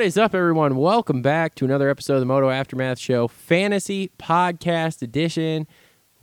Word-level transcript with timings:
What 0.00 0.06
is 0.06 0.16
up, 0.16 0.34
everyone? 0.34 0.76
Welcome 0.76 1.20
back 1.20 1.54
to 1.56 1.66
another 1.66 1.90
episode 1.90 2.14
of 2.14 2.20
the 2.20 2.26
Moto 2.26 2.48
Aftermath 2.48 2.98
Show, 2.98 3.28
Fantasy 3.28 4.10
Podcast 4.18 5.02
Edition. 5.02 5.66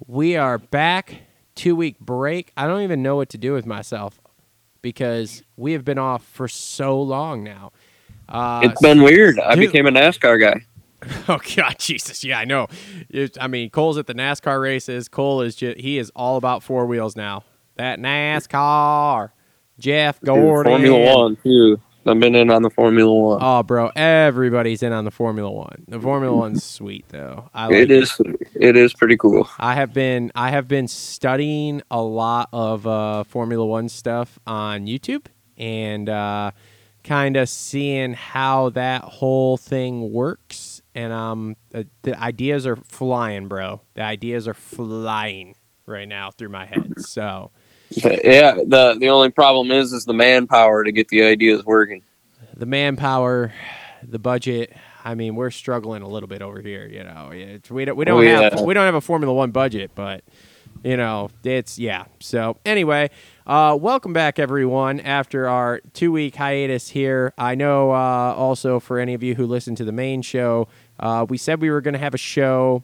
We 0.08 0.36
are 0.36 0.58
back, 0.58 1.22
two 1.54 1.76
week 1.76 2.00
break. 2.00 2.52
I 2.58 2.66
don't 2.66 2.82
even 2.82 3.04
know 3.04 3.16
what 3.18 3.30
to 3.30 3.38
do 3.38 3.54
with 3.54 3.68
myself 3.68 4.20
because 4.82 5.44
we 5.58 5.74
have 5.74 5.86
been 5.86 6.00
off 6.00 6.26
for 6.26 6.48
so 6.48 7.00
long 7.00 7.44
now. 7.44 7.72
Uh, 8.28 8.62
It's 8.64 8.82
been 8.82 9.04
weird. 9.04 9.38
I 9.40 9.54
dude. 9.54 9.72
became 9.72 9.86
a 9.86 9.92
NASCAR 9.92 10.42
guy. 10.42 10.66
Oh 11.30 11.38
God, 11.56 11.76
Jesus! 11.78 12.24
Yeah, 12.24 12.40
I 12.40 12.46
know. 12.46 12.66
It- 13.12 13.38
I 13.40 13.46
mean, 13.46 13.70
Cole's 13.70 14.00
at 14.00 14.08
the 14.08 14.16
NASCAR 14.16 14.60
races. 14.60 15.08
Cole 15.08 15.42
is 15.42 15.56
just, 15.56 15.78
he 15.78 16.00
is 16.00 16.12
all 16.16 16.38
about 16.38 16.64
four 16.64 16.88
wheels 16.88 17.16
now. 17.16 17.44
That 17.76 18.00
NASCAR, 18.00 19.34
Jeff 19.78 20.20
Gordon, 20.22 20.72
Formula 20.74 21.16
One 21.16 21.36
too. 21.44 21.80
I've 22.08 22.20
been 22.20 22.36
in 22.36 22.50
on 22.50 22.62
the 22.62 22.70
Formula 22.70 23.14
One. 23.14 23.40
Oh, 23.42 23.64
bro, 23.64 23.92
everybody's 23.96 24.82
in 24.84 24.94
on 24.94 25.06
the 25.06 25.12
Formula 25.12 25.52
One. 25.52 25.86
The 25.88 26.00
Formula 26.00 26.36
One's 26.36 26.64
sweet 26.64 27.06
though. 27.10 27.50
I 27.54 27.66
like 27.68 27.76
it 27.76 27.92
is. 27.92 28.20
It 28.56 28.76
is 28.76 28.94
pretty 28.94 29.18
cool. 29.18 29.50
I 29.60 29.76
have 29.76 29.94
been 29.94 30.32
I 30.36 30.50
have 30.50 30.68
been 30.68 30.88
studying 30.88 31.82
a 31.92 32.02
lot 32.02 32.50
of 32.54 32.88
uh, 32.88 33.24
Formula 33.26 33.66
One 33.66 33.90
stuff 33.90 34.40
on 34.48 34.86
YouTube 34.88 35.26
and 35.58 36.10
uh, 36.10 36.52
kind 37.04 37.38
of 37.38 37.50
seeing 37.50 38.14
how 38.14 38.70
that 38.70 39.04
whole 39.04 39.58
thing 39.58 40.12
works. 40.12 40.82
And 40.96 41.14
um, 41.14 41.56
the, 41.70 41.88
the 42.02 42.20
ideas 42.20 42.66
are 42.66 42.76
flying, 42.76 43.48
bro. 43.48 43.82
The 43.94 44.02
ideas 44.02 44.48
are 44.48 44.54
flying 44.54 45.56
right 45.86 46.08
now 46.08 46.32
through 46.32 46.50
my 46.50 46.66
head. 46.66 46.94
So 46.98 47.52
But, 48.04 48.24
yeah. 48.26 48.54
the 48.56 48.98
The 49.00 49.10
only 49.10 49.30
problem 49.32 49.72
is 49.72 49.94
is 49.94 50.06
the 50.06 50.14
manpower 50.14 50.84
to 50.84 50.92
get 50.92 51.08
the 51.10 51.24
ideas 51.24 51.64
working. 51.66 52.04
the 52.56 52.66
manpower, 52.66 53.54
the 54.04 54.20
budget. 54.20 54.74
I 55.06 55.16
mean, 55.16 55.36
we're 55.36 55.52
struggling 55.52 56.02
a 56.02 56.08
little 56.08 56.28
bit 56.28 56.42
over 56.42 56.62
here. 56.62 56.86
You 56.88 57.04
know, 57.04 57.30
it's, 57.34 57.72
we 57.72 57.86
don't 57.86 57.96
we 57.96 58.06
don't 58.06 58.20
Oh, 58.24 58.28
have 58.28 58.54
yeah. 58.56 58.62
we 58.62 58.74
don't 58.74 58.86
have 58.86 58.96
a 58.96 59.02
Formula 59.02 59.34
One 59.34 59.52
budget, 59.52 59.92
but 59.96 60.24
you 60.84 60.98
know, 60.98 61.30
it's 61.44 61.80
yeah. 61.80 62.06
So 62.20 62.58
anyway, 62.66 63.10
uh, 63.48 63.78
welcome 63.80 64.12
back 64.14 64.38
everyone 64.38 65.00
after 65.00 65.48
our 65.48 65.80
two 65.94 66.12
week 66.12 66.36
hiatus 66.36 66.90
here. 66.90 67.34
I 67.38 67.56
know 67.56 67.92
uh, 67.92 68.34
also 68.36 68.80
for 68.82 69.00
any 69.00 69.14
of 69.14 69.24
you 69.24 69.34
who 69.36 69.46
listen 69.48 69.76
to 69.76 69.86
the 69.86 69.92
main 69.94 70.22
show, 70.22 70.68
uh, 71.00 71.26
we 71.28 71.38
said 71.38 71.62
we 71.62 71.70
were 71.70 71.82
going 71.82 71.94
to 71.94 72.00
have 72.00 72.14
a 72.14 72.18
show. 72.20 72.84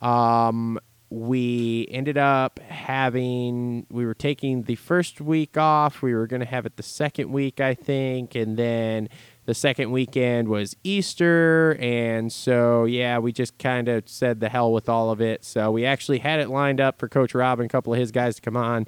Um, 0.00 0.78
we 1.10 1.88
ended 1.90 2.18
up 2.18 2.58
having 2.60 3.86
we 3.90 4.04
were 4.04 4.14
taking 4.14 4.64
the 4.64 4.74
first 4.74 5.20
week 5.20 5.56
off. 5.56 6.02
We 6.02 6.14
were 6.14 6.26
going 6.26 6.40
to 6.40 6.46
have 6.46 6.66
it 6.66 6.76
the 6.76 6.82
second 6.82 7.32
week, 7.32 7.60
I 7.60 7.74
think, 7.74 8.34
and 8.34 8.56
then 8.56 9.08
the 9.46 9.54
second 9.54 9.90
weekend 9.90 10.48
was 10.48 10.76
Easter, 10.84 11.78
and 11.80 12.30
so 12.30 12.84
yeah, 12.84 13.18
we 13.18 13.32
just 13.32 13.56
kind 13.58 13.88
of 13.88 14.06
said 14.06 14.40
the 14.40 14.50
hell 14.50 14.70
with 14.72 14.90
all 14.90 15.10
of 15.10 15.22
it. 15.22 15.44
So 15.44 15.70
we 15.70 15.86
actually 15.86 16.18
had 16.18 16.40
it 16.40 16.50
lined 16.50 16.80
up 16.80 16.98
for 16.98 17.08
Coach 17.08 17.34
Rob 17.34 17.58
and 17.58 17.70
a 17.70 17.72
couple 17.72 17.94
of 17.94 17.98
his 17.98 18.12
guys 18.12 18.34
to 18.36 18.42
come 18.42 18.58
on. 18.58 18.86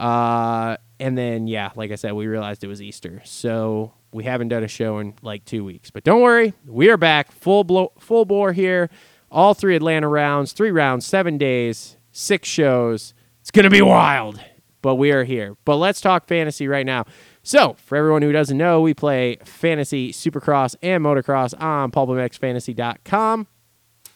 Uh, 0.00 0.76
and 0.98 1.16
then 1.16 1.46
yeah, 1.46 1.70
like 1.76 1.92
I 1.92 1.94
said, 1.94 2.14
we 2.14 2.26
realized 2.26 2.64
it 2.64 2.68
was 2.68 2.82
Easter, 2.82 3.22
so 3.24 3.92
we 4.10 4.24
haven't 4.24 4.48
done 4.48 4.64
a 4.64 4.68
show 4.68 4.98
in 4.98 5.14
like 5.22 5.44
two 5.44 5.64
weeks. 5.64 5.92
But 5.92 6.02
don't 6.02 6.22
worry, 6.22 6.54
we 6.66 6.90
are 6.90 6.96
back 6.96 7.30
full 7.30 7.62
blow, 7.62 7.92
full 8.00 8.24
bore 8.24 8.52
here. 8.52 8.90
All 9.32 9.54
three 9.54 9.74
Atlanta 9.74 10.08
rounds, 10.08 10.52
three 10.52 10.70
rounds, 10.70 11.06
seven 11.06 11.38
days, 11.38 11.96
six 12.12 12.46
shows. 12.46 13.14
It's 13.40 13.50
gonna 13.50 13.70
be 13.70 13.80
wild, 13.80 14.38
but 14.82 14.96
we 14.96 15.10
are 15.10 15.24
here. 15.24 15.56
But 15.64 15.76
let's 15.76 16.02
talk 16.02 16.28
fantasy 16.28 16.68
right 16.68 16.84
now. 16.84 17.06
So, 17.42 17.74
for 17.78 17.96
everyone 17.96 18.20
who 18.20 18.30
doesn't 18.30 18.58
know, 18.58 18.82
we 18.82 18.92
play 18.92 19.38
fantasy, 19.42 20.12
supercross, 20.12 20.76
and 20.82 21.02
motocross 21.02 21.58
on 21.58 21.90
pulpmxfantasy.com. 21.92 23.46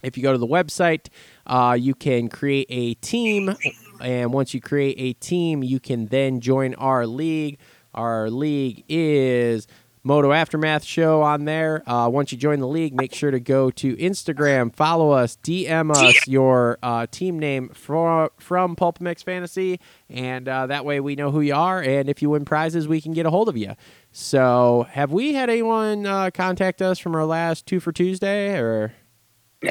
If 0.03 0.19
you 0.19 0.22
go 0.22 0.32
to 0.32 0.38
the 0.38 0.47
website, 0.47 1.09
uh, 1.47 1.76
you 1.81 1.94
can 1.94 2.28
create 2.28 2.66
a 2.69 2.94
team. 2.94 3.56
And 4.00 4.34
once 4.34 4.53
you 4.53 4.60
create 4.60 4.97
a 4.99 5.15
team, 5.15 5.62
you 5.62 5.81
can 5.81 6.06
then 6.06 6.41
join 6.41 6.75
our 6.75 7.06
league. 7.06 7.59
Our 7.94 8.28
league 8.28 8.84
is 8.91 9.66
Moto 10.06 10.31
Aftermath 10.31 10.84
Show 10.84 11.21
on 11.22 11.47
there. 11.47 11.83
Uh, 11.91 12.09
once 12.09 12.31
you 12.31 12.39
join 12.39 12.61
the 12.61 12.69
league, 12.69 12.94
make 12.94 13.12
sure 13.12 13.33
to 13.33 13.41
go 13.41 13.72
to 13.72 13.97
Instagram, 13.97 14.72
follow 14.72 15.11
us, 15.11 15.37
DM 15.43 15.91
us 15.91 16.28
your 16.28 16.78
uh, 16.81 17.09
team 17.11 17.41
name 17.41 17.71
from, 17.71 18.28
from 18.39 18.77
Pulp 18.77 19.00
Mix 19.00 19.25
Fantasy, 19.25 19.81
and 20.09 20.49
uh, 20.49 20.69
that 20.69 20.84
way 20.84 21.00
we 21.00 21.17
know 21.17 21.33
who 21.33 21.41
you 21.41 21.56
are. 21.56 21.83
And 21.83 22.09
if 22.09 22.22
you 22.22 22.31
win 22.31 22.44
prizes, 22.44 22.87
we 22.87 23.00
can 23.00 23.15
get 23.15 23.27
a 23.27 23.31
hold 23.31 23.49
of 23.49 23.56
you. 23.56 23.75
So, 24.12 24.87
have 24.91 25.11
we 25.11 25.34
had 25.34 25.50
anyone 25.50 26.06
uh, 26.06 26.31
contact 26.33 26.81
us 26.81 27.00
from 27.00 27.17
our 27.17 27.25
last 27.25 27.67
two 27.67 27.81
for 27.81 27.91
Tuesday, 27.91 28.56
or? 28.61 28.94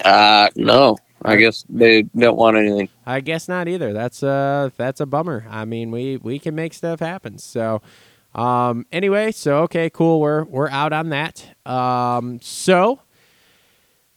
Uh 0.04 0.50
no. 0.58 0.98
I 1.24 1.38
guess 1.38 1.64
they 1.70 2.04
don't 2.04 2.36
want 2.36 2.58
anything. 2.58 2.90
I 3.06 3.22
guess 3.22 3.48
not 3.48 3.70
either. 3.70 3.94
That's 3.94 4.22
uh 4.22 4.70
that's 4.76 5.00
a 5.00 5.06
bummer. 5.06 5.46
I 5.50 5.64
mean, 5.64 5.92
we 5.92 6.18
we 6.18 6.40
can 6.40 6.56
make 6.56 6.74
stuff 6.74 7.00
happen. 7.00 7.38
So 7.38 7.82
um 8.36 8.86
anyway, 8.92 9.32
so 9.32 9.60
okay, 9.64 9.90
cool. 9.90 10.20
We're 10.20 10.44
we're 10.44 10.70
out 10.70 10.94
on 10.94 11.10
that. 11.10 11.56
Um 11.66 12.40
so 12.42 13.02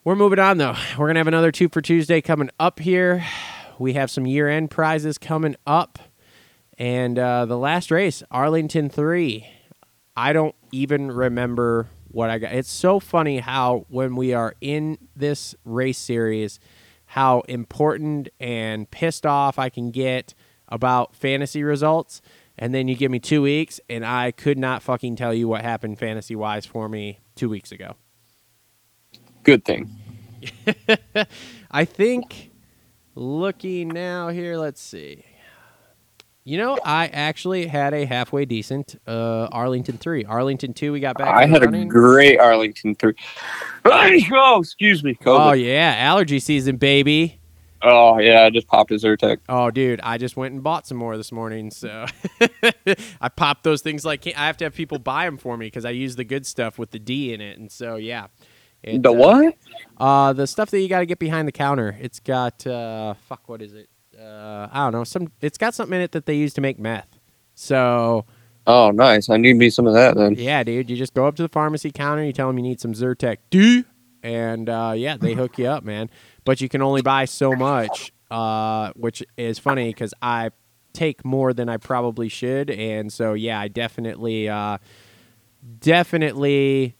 we're 0.05 0.17
moving 0.17 0.39
on 0.39 0.59
though. 0.59 0.75
We're 0.99 1.13
to 1.13 1.19
have 1.19 1.29
another 1.29 1.53
2 1.53 1.69
for 1.69 1.81
Tuesday 1.81 2.21
coming 2.21 2.51
up 2.59 2.81
here. 2.81 3.25
We 3.79 3.93
have 3.95 4.11
some 4.11 4.27
year-end 4.27 4.71
prizes 4.71 5.19
coming 5.19 5.57
up. 5.67 5.99
And 6.77 7.19
uh 7.19 7.47
the 7.47 7.59
last 7.59 7.91
race, 7.91 8.23
Arlington 8.31 8.91
3. 8.91 9.47
I 10.17 10.33
don't 10.33 10.57
even 10.73 11.13
remember 11.13 11.89
what 12.09 12.31
I 12.31 12.39
got. 12.39 12.53
It's 12.53 12.71
so 12.71 12.99
funny 12.99 13.39
how 13.39 13.87
when 13.89 14.17
we 14.17 14.35
are 14.35 14.55
in 14.61 14.99
this 15.15 15.55
race 15.65 15.99
series, 15.99 16.59
how 17.07 17.41
important 17.43 18.29
and 18.41 18.91
pissed 18.91 19.25
off 19.25 19.59
I 19.59 19.69
can 19.69 19.91
get 19.91 20.35
about 20.69 21.15
fantasy 21.15 21.63
results. 21.63 22.21
And 22.59 22.75
then 22.75 22.89
you 22.89 22.97
give 22.97 23.11
me 23.11 23.21
two 23.21 23.43
weeks, 23.43 23.81
and 23.89 24.05
I 24.05 24.33
could 24.33 24.59
not 24.59 24.83
fucking 24.83 25.17
tell 25.17 25.33
you 25.33 25.47
what 25.47 25.63
happened 25.63 25.99
fantasy 25.99 26.35
wise 26.35 26.67
for 26.67 26.89
me 26.89 27.21
two 27.37 27.49
weeks 27.49 27.71
ago. 27.71 27.95
Good 29.45 29.65
thing. 29.65 29.89
I 31.71 31.85
think 31.85 32.51
looking 33.15 33.89
now 33.89 34.29
here, 34.29 34.57
let's 34.57 34.81
see. 34.81 35.25
You 36.45 36.57
know, 36.57 36.79
I 36.83 37.09
actually 37.09 37.67
had 37.67 37.93
a 37.93 38.07
halfway 38.07 38.47
decent 38.47 38.99
uh, 39.07 39.49
Arlington 39.53 39.99
3. 39.99 40.25
Arlington 40.25 40.73
2, 40.73 40.93
we 40.93 41.01
got 41.01 41.19
back. 41.19 41.29
I 41.29 41.45
had 41.47 41.63
a 41.63 41.85
great 41.85 42.39
Arlington 42.39 42.95
three. 42.95 43.15
Oh, 43.85 44.61
excuse 44.61 45.05
me. 45.05 45.15
COVID. 45.15 45.51
Oh, 45.51 45.53
yeah. 45.53 45.95
Allergy 45.99 46.41
season, 46.41 46.77
baby. 46.77 47.38
Oh 47.83 48.19
yeah, 48.19 48.43
I 48.43 48.51
just 48.51 48.67
popped 48.67 48.91
a 48.91 48.95
Zyrtec. 48.95 49.39
Oh, 49.49 49.71
dude, 49.71 50.01
I 50.03 50.19
just 50.19 50.37
went 50.37 50.55
and 50.55 50.63
bought 50.63 50.87
some 50.87 50.99
more 50.99 51.17
this 51.17 51.31
morning. 51.31 51.71
So 51.71 52.07
I 53.21 53.29
popped 53.29 53.63
those 53.65 53.83
things 53.83 54.05
like 54.05 54.27
I 54.27 54.47
have 54.47 54.57
to 54.59 54.65
have 54.65 54.75
people 54.75 54.99
buy 54.99 55.25
them 55.25 55.39
for 55.39 55.57
me 55.57 55.67
because 55.67 55.85
I 55.85 55.91
use 55.91 56.17
the 56.17 56.25
good 56.25 56.47
stuff 56.47 56.79
with 56.79 56.91
the 56.91 56.99
D 56.99 57.33
in 57.33 57.41
it. 57.41 57.59
And 57.59 57.71
so, 57.71 57.97
yeah. 57.97 58.27
It, 58.83 59.03
The 59.03 59.11
uh, 59.11 59.13
what? 59.13 59.55
Uh, 59.97 60.33
the 60.33 60.47
stuff 60.47 60.71
that 60.71 60.81
you 60.81 60.89
got 60.89 61.01
to 61.01 61.07
get 61.07 61.19
behind 61.19 61.47
the 61.49 61.53
counter. 61.53 61.97
It's 62.01 62.21
got, 62.21 62.67
uh, 62.67 63.15
fuck, 63.29 63.49
what 63.49 63.63
is 63.63 63.73
it? 63.75 63.89
Uh, 64.19 64.69
I 64.73 64.85
don't 64.85 64.93
know. 64.93 65.05
Some. 65.05 65.31
It's 65.41 65.59
got 65.59 65.75
something 65.75 65.95
in 65.97 66.03
it 66.03 66.13
that 66.13 66.27
they 66.27 66.35
use 66.35 66.55
to 66.55 66.61
make 66.61 66.79
meth. 66.79 67.19
So, 67.55 68.25
Oh, 68.67 68.91
nice. 68.91 69.31
I 69.31 69.39
need 69.39 69.55
me 69.57 69.71
some 69.71 69.87
of 69.87 69.95
that 69.95 70.15
then. 70.17 70.35
yeah, 70.35 70.63
dude, 70.63 70.91
you 70.91 70.97
just 70.97 71.15
go 71.15 71.27
up 71.27 71.37
to 71.37 71.43
the 71.43 71.49
pharmacy 71.49 71.91
counter, 71.91 72.23
you 72.23 72.35
tell 72.35 72.49
them 72.49 72.59
you 72.59 72.63
need 72.63 72.81
some 72.81 72.93
Zyrtec 72.93 73.39
D, 73.49 73.85
and 74.23 74.69
uh, 74.69 74.93
yeah, 74.95 75.17
they 75.17 75.33
hook 75.33 75.59
you 75.59 75.67
up, 75.67 75.85
man. 75.85 76.11
But 76.49 76.63
you 76.63 76.71
can 76.71 76.81
only 76.81 77.03
buy 77.03 77.27
so 77.27 77.53
much, 77.53 78.11
uh, 78.31 78.93
which 78.97 79.23
is 79.37 79.59
funny 79.59 79.91
because 79.91 80.15
I 80.23 80.49
take 80.95 81.23
more 81.23 81.53
than 81.53 81.69
I 81.69 81.77
probably 81.77 82.31
should, 82.31 82.71
and 82.71 83.13
so 83.13 83.35
yeah, 83.35 83.61
I 83.61 83.69
definitely, 83.69 84.49
uh, 84.49 84.79
definitely 85.81 86.95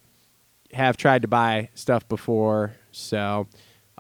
have 0.75 0.99
tried 0.99 1.23
to 1.23 1.29
buy 1.29 1.71
stuff 1.75 2.07
before. 2.09 2.75
So 2.93 3.47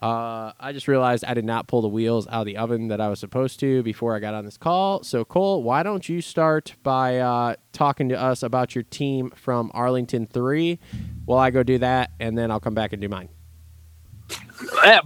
Uh, 0.00 0.52
I 0.60 0.72
just 0.72 0.86
realized 0.86 1.24
I 1.24 1.34
did 1.34 1.44
not 1.44 1.66
pull 1.66 1.82
the 1.82 1.88
wheels 1.88 2.28
out 2.28 2.42
of 2.42 2.46
the 2.46 2.56
oven 2.58 2.86
that 2.88 3.00
I 3.00 3.08
was 3.08 3.18
supposed 3.18 3.58
to 3.60 3.82
before 3.82 4.14
I 4.14 4.20
got 4.20 4.32
on 4.34 4.44
this 4.44 4.56
call. 4.56 5.02
So, 5.02 5.24
Cole, 5.24 5.62
why 5.64 5.82
don't 5.82 6.08
you 6.08 6.20
start 6.20 6.74
by 6.84 7.18
uh, 7.18 7.54
talking 7.72 8.08
to 8.10 8.20
us 8.20 8.44
about 8.44 8.76
your 8.76 8.84
team 8.84 9.30
from 9.34 9.72
Arlington 9.74 10.26
3 10.26 10.78
while 11.24 11.40
I 11.40 11.50
go 11.50 11.64
do 11.64 11.78
that, 11.78 12.12
and 12.20 12.38
then 12.38 12.50
I'll 12.52 12.60
come 12.60 12.74
back 12.74 12.92
and 12.92 13.02
do 13.02 13.08
mine. 13.08 13.28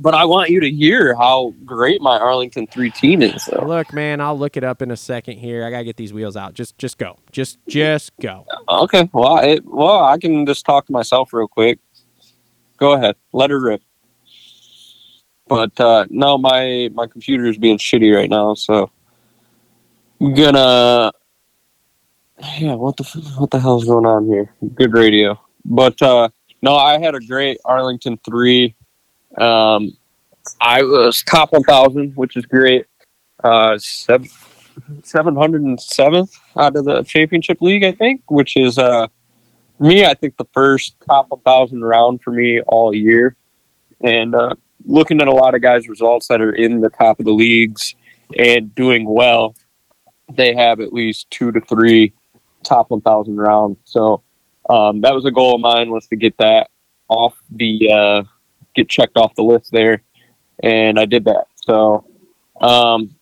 But 0.00 0.14
I 0.14 0.24
want 0.24 0.50
you 0.50 0.60
to 0.60 0.70
hear 0.70 1.14
how 1.14 1.54
great 1.64 2.00
my 2.00 2.18
Arlington 2.18 2.66
three 2.66 2.90
team 2.90 3.22
is. 3.22 3.46
Though. 3.46 3.66
Look, 3.66 3.92
man, 3.92 4.20
I'll 4.20 4.38
look 4.38 4.56
it 4.56 4.64
up 4.64 4.82
in 4.82 4.90
a 4.90 4.96
second 4.96 5.38
here. 5.38 5.64
I 5.64 5.70
gotta 5.70 5.84
get 5.84 5.96
these 5.96 6.12
wheels 6.12 6.36
out. 6.36 6.54
Just, 6.54 6.78
just 6.78 6.98
go. 6.98 7.18
Just, 7.30 7.58
just 7.68 8.12
go. 8.20 8.46
Okay, 8.68 9.08
well, 9.12 9.38
it, 9.38 9.64
well, 9.64 10.04
I 10.04 10.18
can 10.18 10.46
just 10.46 10.64
talk 10.64 10.86
to 10.86 10.92
myself 10.92 11.32
real 11.32 11.48
quick. 11.48 11.78
Go 12.78 12.92
ahead, 12.94 13.16
let 13.32 13.50
her 13.50 13.60
rip. 13.60 13.82
But 15.48 15.78
uh, 15.78 16.06
no, 16.08 16.38
my 16.38 16.88
my 16.94 17.06
computer 17.06 17.44
is 17.46 17.58
being 17.58 17.76
shitty 17.76 18.14
right 18.14 18.30
now, 18.30 18.54
so 18.54 18.90
I'm 20.20 20.32
gonna. 20.34 21.12
Yeah, 22.58 22.74
what 22.74 22.96
the 22.96 23.04
what 23.36 23.50
the 23.50 23.60
hell's 23.60 23.84
going 23.84 24.06
on 24.06 24.26
here? 24.26 24.54
Good 24.74 24.94
radio, 24.94 25.38
but 25.64 26.00
uh, 26.00 26.30
no, 26.62 26.76
I 26.76 26.98
had 26.98 27.14
a 27.14 27.20
great 27.20 27.58
Arlington 27.64 28.18
three. 28.24 28.74
Um, 29.38 29.96
I 30.60 30.82
was 30.82 31.22
top 31.22 31.52
one 31.52 31.62
thousand, 31.62 32.16
which 32.16 32.36
is 32.36 32.46
great. 32.46 32.86
Uh, 33.42 33.78
seven 33.78 34.28
seven 35.02 35.36
hundred 35.36 35.62
and 35.62 35.80
seventh 35.80 36.34
out 36.56 36.76
of 36.76 36.84
the 36.84 37.02
championship 37.02 37.60
league, 37.60 37.84
I 37.84 37.92
think, 37.92 38.22
which 38.30 38.56
is 38.56 38.78
uh, 38.78 39.08
me. 39.78 40.04
I 40.04 40.14
think 40.14 40.36
the 40.36 40.46
first 40.52 40.96
top 41.06 41.26
one 41.30 41.40
thousand 41.40 41.84
round 41.84 42.22
for 42.22 42.32
me 42.32 42.60
all 42.62 42.94
year, 42.94 43.36
and 44.00 44.34
uh, 44.34 44.54
looking 44.84 45.20
at 45.20 45.28
a 45.28 45.32
lot 45.32 45.54
of 45.54 45.62
guys' 45.62 45.88
results 45.88 46.28
that 46.28 46.40
are 46.40 46.52
in 46.52 46.80
the 46.80 46.90
top 46.90 47.18
of 47.18 47.24
the 47.24 47.32
leagues 47.32 47.94
and 48.38 48.74
doing 48.74 49.04
well, 49.08 49.54
they 50.32 50.54
have 50.54 50.80
at 50.80 50.92
least 50.92 51.30
two 51.30 51.52
to 51.52 51.60
three 51.60 52.12
top 52.62 52.90
1,000 52.90 53.36
rounds. 53.36 53.78
So 53.84 54.22
um, 54.70 55.00
that 55.02 55.14
was 55.14 55.24
a 55.24 55.30
goal 55.30 55.56
of 55.56 55.60
mine 55.60 55.90
was 55.90 56.06
to 56.08 56.16
get 56.16 56.36
that 56.38 56.70
off 57.08 57.36
the 57.50 57.90
uh, 57.90 58.22
get 58.74 58.88
checked 58.88 59.16
off 59.16 59.34
the 59.34 59.42
list 59.42 59.70
there, 59.72 60.02
and 60.62 60.98
I 60.98 61.04
did 61.04 61.24
that. 61.24 61.46
So 61.56 62.04
um, 62.60 63.14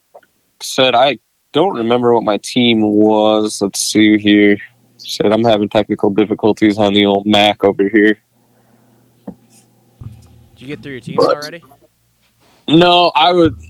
said 0.61 0.95
I 0.95 1.19
don't 1.53 1.77
remember 1.77 2.15
what 2.15 2.25
my 2.25 2.39
team 2.39 2.83
was. 2.83 3.61
Let's 3.61 3.81
see 3.81 4.19
here. 4.19 4.57
Said 4.97 5.33
I'm 5.33 5.45
having 5.45 5.69
technical 5.69 6.11
difficulties 6.11 6.79
on 6.79 6.93
the 6.95 7.07
old 7.07 7.27
Mac 7.27 7.65
over 7.65 7.89
here. 7.89 8.19
Did 9.27 10.59
you 10.59 10.67
get 10.67 10.83
through 10.83 10.93
your 10.93 11.01
teams 11.01 11.17
But- 11.25 11.37
already? 11.37 11.63
No, 12.69 13.11
I 13.15 13.33
would. 13.33 13.57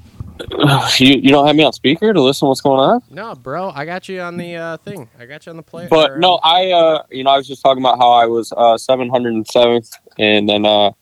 You, 0.98 1.16
you 1.16 1.28
don't 1.30 1.46
have 1.46 1.54
me 1.54 1.64
on 1.64 1.72
speaker 1.74 2.12
to 2.14 2.20
listen 2.20 2.46
to 2.46 2.48
what's 2.48 2.62
going 2.62 2.80
on? 2.80 3.02
No, 3.10 3.34
bro. 3.34 3.70
I 3.74 3.84
got 3.84 4.08
you 4.08 4.20
on 4.22 4.38
the 4.38 4.56
uh, 4.56 4.76
thing. 4.78 5.08
I 5.18 5.26
got 5.26 5.44
you 5.44 5.50
on 5.50 5.56
the 5.56 5.62
play. 5.62 5.86
But 5.88 6.12
or, 6.12 6.18
no, 6.18 6.36
uh, 6.36 6.40
I 6.42 6.70
uh, 6.70 7.02
you 7.10 7.24
know 7.24 7.30
I 7.30 7.36
was 7.36 7.46
just 7.46 7.62
talking 7.62 7.82
about 7.82 7.98
how 7.98 8.10
I 8.10 8.24
was 8.24 8.50
uh, 8.52 8.76
707th, 8.76 9.92
and 10.18 10.48
then 10.48 10.64
uh, 10.64 10.92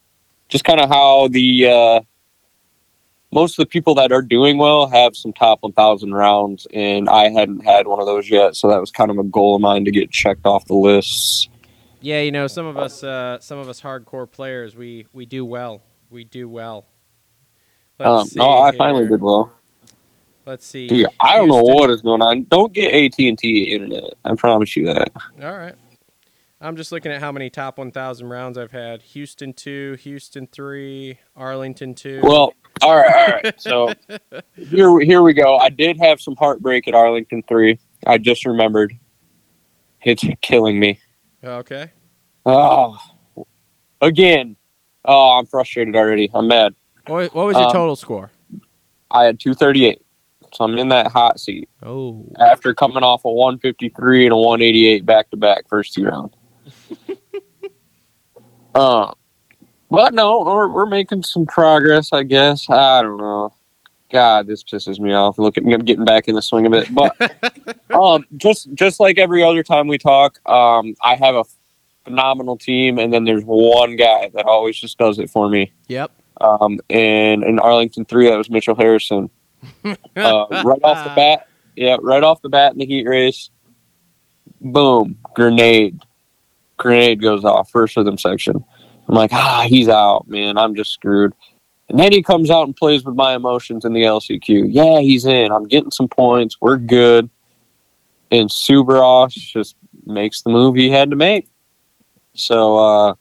just 0.49 0.65
kind 0.65 0.81
of 0.81 0.89
how 0.89 1.29
the 1.29 1.67
uh, 1.67 2.01
most 3.33 3.59
of 3.59 3.65
the 3.65 3.69
people 3.69 3.95
that 3.97 4.13
are 4.13 4.23
doing 4.23 4.59
well 4.59 4.89
have 4.89 5.15
some 5.15 5.33
top 5.33 5.63
1,000 5.63 6.13
rounds, 6.13 6.67
and 6.73 7.09
I 7.09 7.29
hadn't 7.29 7.65
had 7.65 7.87
one 7.87 8.01
of 8.01 8.07
those 8.07 8.31
yet, 8.31 8.57
so 8.57 8.69
that 8.69 8.81
was 8.81 8.91
kind 8.91 9.11
of 9.11 9.19
a 9.19 9.25
goal 9.25 9.57
of 9.57 9.61
mine 9.61 9.85
to 9.85 9.91
get 9.91 10.11
checked 10.11 10.47
off 10.47 10.65
the 10.67 10.75
lists. 10.75 11.49
Yeah, 12.01 12.21
you 12.21 12.33
know, 12.33 12.47
some 12.47 12.67
of 12.67 12.79
us, 12.79 13.03
uh, 13.03 13.39
some 13.41 13.59
of 13.59 13.69
us 13.69 13.81
hardcore 13.81 14.31
players, 14.31 14.77
we 14.77 15.07
we 15.13 15.27
do 15.27 15.45
well. 15.45 15.83
We 16.11 16.25
do 16.25 16.49
well. 16.49 16.87
Um, 18.01 18.29
no, 18.37 18.49
I 18.49 18.71
here. 18.71 18.79
finally 18.79 19.09
did 19.09 19.21
well. 19.21 19.53
Let's 20.47 20.65
see. 20.65 20.87
Dude, 20.87 21.07
I 21.21 21.37
don't 21.37 21.49
know 21.49 21.61
what 21.61 21.91
is 21.91 22.01
going 22.01 22.23
on. 22.23 22.45
Don't 22.45 22.73
get 22.73 22.95
AT 22.95 23.19
and 23.19 23.37
T 23.37 23.65
internet. 23.65 24.15
I 24.25 24.35
promise 24.37 24.77
you 24.77 24.87
that. 24.87 25.11
All 25.43 25.59
right. 25.59 25.75
I'm 26.61 26.77
just 26.77 26.91
looking 26.91 27.13
at 27.13 27.21
how 27.21 27.31
many 27.31 27.51
top 27.51 27.79
1,000 27.79 28.27
rounds 28.27 28.59
I've 28.59 28.73
had. 28.73 29.03
Houston 29.03 29.53
two, 29.53 29.95
Houston 30.01 30.49
three, 30.49 31.19
Arlington 31.37 31.95
two. 31.95 32.21
Well, 32.23 32.53
all 32.83 32.97
right, 32.97 33.15
all 33.15 33.41
right. 33.45 33.61
So 33.61 33.93
here, 34.57 34.99
here 35.01 35.23
we 35.23 35.35
go. 35.35 35.57
I 35.57 35.69
did 35.69 35.99
have 36.01 36.21
some 36.21 36.35
heartbreak 36.37 36.89
at 36.89 36.95
Arlington 36.95 37.43
three. 37.49 37.79
I 38.07 38.19
just 38.19 38.45
remembered. 38.45 38.93
It's 40.03 40.25
killing 40.41 40.79
me. 40.81 40.99
okay. 41.45 41.91
Oh, 42.47 42.97
again. 44.01 44.57
Oh, 45.05 45.39
I'm 45.39 45.47
frustrated 45.47 45.95
already. 45.97 46.31
I'm 46.35 46.49
mad. 46.49 46.75
What, 47.07 47.35
what 47.35 47.47
was 47.47 47.57
your 47.57 47.67
Um, 47.67 47.73
total 47.73 47.97
score? 47.97 48.31
I 49.11 49.25
had 49.25 49.41
238, 49.41 50.01
so 50.53 50.65
I'm 50.65 50.77
in 50.79 50.89
that 50.91 51.11
hot 51.11 51.41
seat 51.41 51.69
Oh, 51.83 52.27
after 52.39 52.75
coming 52.75 53.03
off 53.03 53.25
a 53.25 53.31
153 53.33 54.27
and 54.27 54.33
a 54.33 54.37
188 54.37 55.07
back 55.07 55.31
to 55.31 55.37
back 55.37 55.69
first 55.69 55.95
two 55.95 56.05
rounds. 56.05 56.35
uh, 58.75 59.13
but 59.91 60.15
no, 60.15 60.41
we're, 60.41 60.69
we're 60.69 60.87
making 60.87 61.23
some 61.23 61.47
progress, 61.47 62.13
I 62.13 62.23
guess. 62.23 62.69
I 62.69 63.03
don't 63.03 63.17
know. 63.17 63.53
God, 64.11 64.47
this 64.47 64.65
pisses 64.65 64.99
me 64.99 65.13
off. 65.13 65.39
Look 65.39 65.59
at 65.59 65.65
me, 65.65 65.75
I'm 65.75 65.85
getting 65.85 66.05
back 66.05 66.29
in 66.29 66.35
the 66.35 66.43
swing 66.43 66.67
of 66.67 66.73
it. 66.73 66.93
But 66.95 67.15
um, 67.95 68.25
just 68.37 68.73
just 68.75 69.01
like 69.01 69.19
every 69.19 69.43
other 69.43 69.63
time 69.63 69.87
we 69.87 69.99
talk, 69.99 70.39
um, 70.49 70.95
I 71.03 71.15
have 71.17 71.35
a 71.35 71.45
phenomenal 72.05 72.57
team, 72.57 72.99
and 72.99 73.13
then 73.13 73.25
there's 73.25 73.45
one 73.45 73.97
guy 73.97 74.31
that 74.35 74.47
always 74.47 74.79
just 74.79 74.97
does 74.99 75.19
it 75.19 75.31
for 75.31 75.49
me. 75.49 75.73
yep. 75.89 76.11
Um, 76.41 76.79
and 76.89 77.43
in 77.43 77.59
Arlington 77.59 78.05
three, 78.05 78.31
that 78.31 78.37
was 78.37 78.49
Mitchell 78.51 78.77
Harrison. 78.77 79.31
Uh, 80.17 80.47
right 80.65 80.81
off 80.83 81.05
the 81.05 81.13
bat, 81.15 81.49
yeah, 81.77 81.97
right 82.01 82.23
off 82.23 82.43
the 82.43 82.49
bat 82.49 82.73
in 82.73 82.79
the 82.79 82.87
heat 82.87 83.07
race, 83.07 83.51
boom, 84.61 85.17
grenade, 85.35 86.01
grenade 86.79 87.21
goes 87.21 87.45
off 87.45 87.71
first 87.71 87.97
rhythm 87.97 88.19
section. 88.19 88.65
I'm 89.09 89.15
like, 89.15 89.33
ah, 89.33 89.67
he's 89.69 89.89
out, 89.89 90.29
man. 90.29 90.59
I'm 90.59 90.75
just 90.75 90.93
screwed. 90.93 91.35
And 91.89 91.99
then 91.99 92.13
he 92.13 92.23
comes 92.23 92.51
out 92.51 92.67
and 92.67 92.77
plays 92.77 93.05
with 93.05 93.15
my 93.15 93.35
emotions 93.35 93.85
in 93.85 93.95
the 93.95 94.03
LCQ. 94.03 94.69
Yeah, 94.71 95.01
he's 95.01 95.25
in. 95.25 95.51
I'm 95.51 95.67
getting 95.67 95.91
some 95.91 96.09
points. 96.09 96.57
We're 96.61 96.77
good. 96.77 97.31
And 98.31 98.51
Subross 98.51 99.33
just 99.33 99.77
makes 100.05 100.43
the 100.43 100.51
move 100.51 100.77
he 100.77 100.91
had 100.91 101.11
to 101.11 101.17
make. 101.17 101.49
So, 102.35 102.77
uh, 102.77 103.15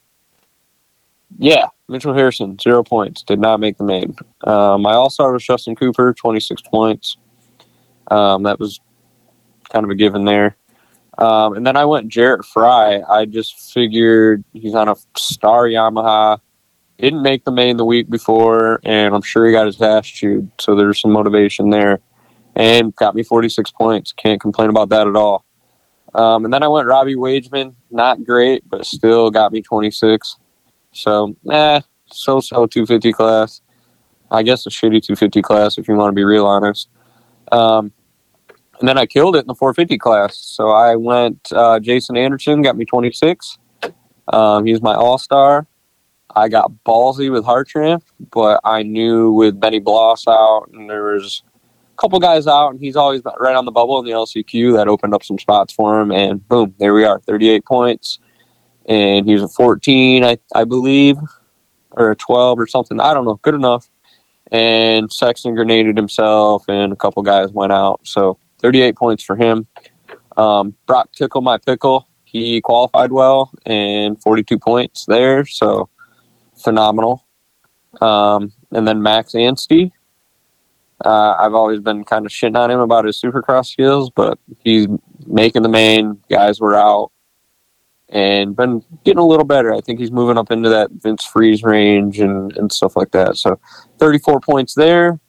yeah, 1.38 1.68
Mitchell 1.88 2.12
Harrison, 2.12 2.58
zero 2.58 2.82
points. 2.82 3.22
Did 3.22 3.40
not 3.40 3.58
make 3.60 3.78
the 3.78 3.84
main. 3.84 4.14
Uh, 4.44 4.76
my 4.78 4.92
all 4.92 5.08
star 5.08 5.32
was 5.32 5.44
Justin 5.44 5.74
Cooper, 5.74 6.12
26 6.12 6.62
points. 6.62 7.16
Um, 8.10 8.42
that 8.42 8.60
was 8.60 8.80
kind 9.70 9.84
of 9.84 9.90
a 9.90 9.94
given 9.94 10.24
there. 10.26 10.56
Um, 11.18 11.54
and 11.54 11.66
then 11.66 11.76
I 11.76 11.84
went 11.84 12.08
Jarrett 12.08 12.44
Frye. 12.44 13.02
I 13.08 13.24
just 13.24 13.58
figured 13.72 14.44
he's 14.52 14.74
on 14.74 14.88
a 14.88 14.94
star 15.16 15.64
Yamaha. 15.64 16.40
Didn't 16.98 17.22
make 17.22 17.44
the 17.44 17.52
main 17.52 17.76
the 17.76 17.84
week 17.84 18.08
before, 18.08 18.80
and 18.84 19.14
I'm 19.14 19.22
sure 19.22 19.46
he 19.46 19.52
got 19.52 19.66
his 19.66 19.80
ass 19.80 20.06
chewed. 20.06 20.50
So 20.60 20.74
there's 20.74 21.00
some 21.00 21.12
motivation 21.12 21.70
there. 21.70 22.00
And 22.56 22.94
got 22.96 23.14
me 23.14 23.22
46 23.22 23.70
points. 23.72 24.12
Can't 24.12 24.40
complain 24.40 24.68
about 24.68 24.88
that 24.88 25.06
at 25.06 25.14
all. 25.14 25.44
Um, 26.14 26.44
and 26.44 26.52
then 26.52 26.62
I 26.62 26.68
went 26.68 26.88
Robbie 26.88 27.14
Wageman. 27.14 27.74
Not 27.90 28.24
great, 28.24 28.68
but 28.68 28.84
still 28.84 29.30
got 29.30 29.52
me 29.52 29.62
26. 29.62 30.36
So, 30.92 31.36
eh, 31.50 31.80
so 32.10 32.40
so 32.40 32.66
250 32.66 33.12
class. 33.12 33.60
I 34.30 34.42
guess 34.42 34.66
a 34.66 34.70
shitty 34.70 35.02
250 35.02 35.42
class 35.42 35.78
if 35.78 35.88
you 35.88 35.94
want 35.94 36.10
to 36.10 36.14
be 36.14 36.24
real 36.24 36.46
honest. 36.46 36.88
Um, 37.52 37.92
and 38.80 38.88
then 38.88 38.98
I 38.98 39.06
killed 39.06 39.36
it 39.36 39.40
in 39.40 39.46
the 39.46 39.54
450 39.54 39.98
class. 39.98 40.36
So 40.36 40.68
I 40.70 40.96
went 40.96 41.52
uh, 41.52 41.80
Jason 41.80 42.16
Anderson, 42.16 42.62
got 42.62 42.76
me 42.76 42.84
26. 42.84 43.58
Um, 44.32 44.66
he's 44.66 44.82
my 44.82 44.94
all 44.94 45.18
star. 45.18 45.66
I 46.36 46.48
got 46.48 46.70
ballsy 46.86 47.32
with 47.32 47.44
Hartranft, 47.44 48.04
but 48.30 48.60
I 48.62 48.82
knew 48.82 49.32
with 49.32 49.58
Benny 49.58 49.80
Bloss 49.80 50.28
out 50.28 50.68
and 50.72 50.88
there 50.88 51.14
was 51.14 51.42
a 51.92 51.96
couple 51.96 52.20
guys 52.20 52.46
out, 52.46 52.70
and 52.70 52.80
he's 52.80 52.96
always 52.96 53.22
right 53.40 53.56
on 53.56 53.64
the 53.64 53.72
bubble 53.72 53.98
in 53.98 54.04
the 54.04 54.12
LCQ 54.12 54.76
that 54.76 54.88
opened 54.88 55.14
up 55.14 55.24
some 55.24 55.38
spots 55.38 55.72
for 55.72 55.98
him. 55.98 56.12
And 56.12 56.46
boom, 56.46 56.74
there 56.78 56.94
we 56.94 57.04
are 57.04 57.20
38 57.20 57.64
points. 57.64 58.18
And 58.86 59.26
he 59.26 59.34
was 59.34 59.42
a 59.42 59.48
14, 59.48 60.24
I, 60.24 60.38
I 60.54 60.64
believe, 60.64 61.16
or 61.90 62.10
a 62.10 62.16
12 62.16 62.58
or 62.58 62.66
something. 62.66 63.00
I 63.00 63.12
don't 63.12 63.24
know. 63.24 63.38
Good 63.42 63.54
enough. 63.54 63.90
And 64.50 65.12
Sexton 65.12 65.54
grenaded 65.54 65.96
himself, 65.96 66.64
and 66.68 66.92
a 66.92 66.96
couple 66.96 67.22
guys 67.22 67.50
went 67.50 67.72
out. 67.72 68.00
So 68.04 68.38
38 68.60 68.96
points 68.96 69.22
for 69.22 69.36
him. 69.36 69.66
Um, 70.36 70.74
Brock 70.86 71.12
Tickle 71.12 71.40
My 71.40 71.58
Pickle. 71.58 72.06
He 72.24 72.60
qualified 72.60 73.10
well 73.10 73.50
and 73.64 74.20
42 74.22 74.58
points 74.58 75.06
there. 75.06 75.46
So 75.46 75.88
phenomenal. 76.62 77.26
Um, 78.00 78.52
and 78.70 78.86
then 78.86 79.02
Max 79.02 79.34
Anstey. 79.34 79.92
Uh, 81.04 81.34
I've 81.38 81.54
always 81.54 81.80
been 81.80 82.04
kind 82.04 82.26
of 82.26 82.32
shitting 82.32 82.56
on 82.56 82.70
him 82.70 82.80
about 82.80 83.04
his 83.04 83.20
supercross 83.20 83.66
skills, 83.66 84.10
but 84.10 84.38
he's 84.58 84.88
making 85.26 85.62
the 85.62 85.68
main. 85.68 86.20
Guys 86.28 86.60
were 86.60 86.74
out. 86.74 87.12
and 88.10 88.56
been 88.56 88.82
getting 89.04 89.18
a 89.18 89.26
little 89.26 89.44
better. 89.44 89.72
I 89.74 89.80
think 89.80 90.00
he's 90.00 90.10
moving 90.10 90.38
up 90.38 90.50
into 90.50 90.68
that 90.70 90.90
Vince 90.92 91.24
Friese 91.24 91.62
range 91.62 92.20
and, 92.20 92.56
and 92.56 92.72
stuff 92.72 92.96
like 92.96 93.10
that. 93.12 93.36
So 93.36 93.60
34 93.98 94.40
points 94.40 94.74
there. 94.74 95.20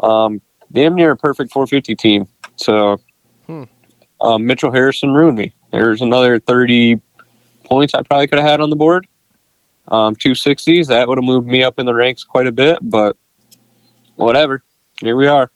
Um, 0.00 0.40
damn 0.72 0.94
near 0.94 1.12
a 1.12 1.16
perfect 1.16 1.52
450 1.52 1.94
team. 1.94 2.26
So 2.56 3.00
Hmm. 3.46 3.64
um, 4.20 4.46
Mitchell 4.46 4.72
Harrison 4.72 5.12
ruined 5.12 5.38
me. 5.38 5.52
There's 5.72 6.00
another 6.02 6.38
30 6.38 7.00
points 7.64 7.94
I 7.94 8.02
probably 8.02 8.26
could 8.26 8.38
have 8.38 8.48
had 8.48 8.60
on 8.60 8.70
the 8.70 8.76
board. 8.76 9.06
Um, 9.88 10.16
260s, 10.16 10.86
that 10.88 11.08
would 11.08 11.18
have 11.18 11.24
moved 11.24 11.46
me 11.46 11.62
up 11.62 11.78
in 11.78 11.86
the 11.86 11.94
ranks 11.94 12.24
quite 12.24 12.46
a 12.46 12.52
bit, 12.52 12.78
but 12.80 13.16
whatever. 14.16 14.62
Here 15.00 15.16
we 15.16 15.26
are. 15.26 15.50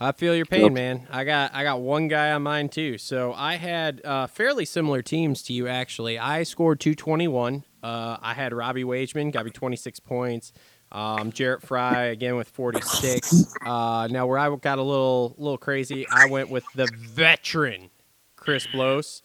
I 0.00 0.12
feel 0.12 0.34
your 0.34 0.44
pain, 0.44 0.74
man. 0.74 1.06
I 1.10 1.24
got 1.24 1.54
I 1.54 1.62
got 1.62 1.80
one 1.80 2.08
guy 2.08 2.32
on 2.32 2.42
mine 2.42 2.68
too. 2.68 2.98
So 2.98 3.32
I 3.32 3.54
had 3.54 4.04
uh, 4.04 4.26
fairly 4.26 4.64
similar 4.64 5.00
teams 5.00 5.42
to 5.44 5.52
you 5.54 5.68
actually. 5.68 6.18
I 6.18 6.42
scored 6.42 6.80
221. 6.80 7.64
Uh, 7.82 8.16
I 8.20 8.34
had 8.34 8.52
Robbie 8.52 8.84
Wageman, 8.84 9.30
got 9.32 9.44
me 9.44 9.50
26 9.50 10.00
points. 10.00 10.52
Um, 10.94 11.32
Jarrett 11.32 11.62
Frye 11.62 12.04
again 12.04 12.36
with 12.36 12.48
46. 12.48 13.52
Uh, 13.66 14.06
now 14.10 14.26
where 14.26 14.38
I 14.38 14.54
got 14.56 14.78
a 14.78 14.82
little 14.82 15.34
little 15.36 15.58
crazy, 15.58 16.06
I 16.08 16.26
went 16.26 16.50
with 16.50 16.64
the 16.76 16.88
veteran 16.96 17.90
Chris 18.36 18.66
Blose, 18.68 19.20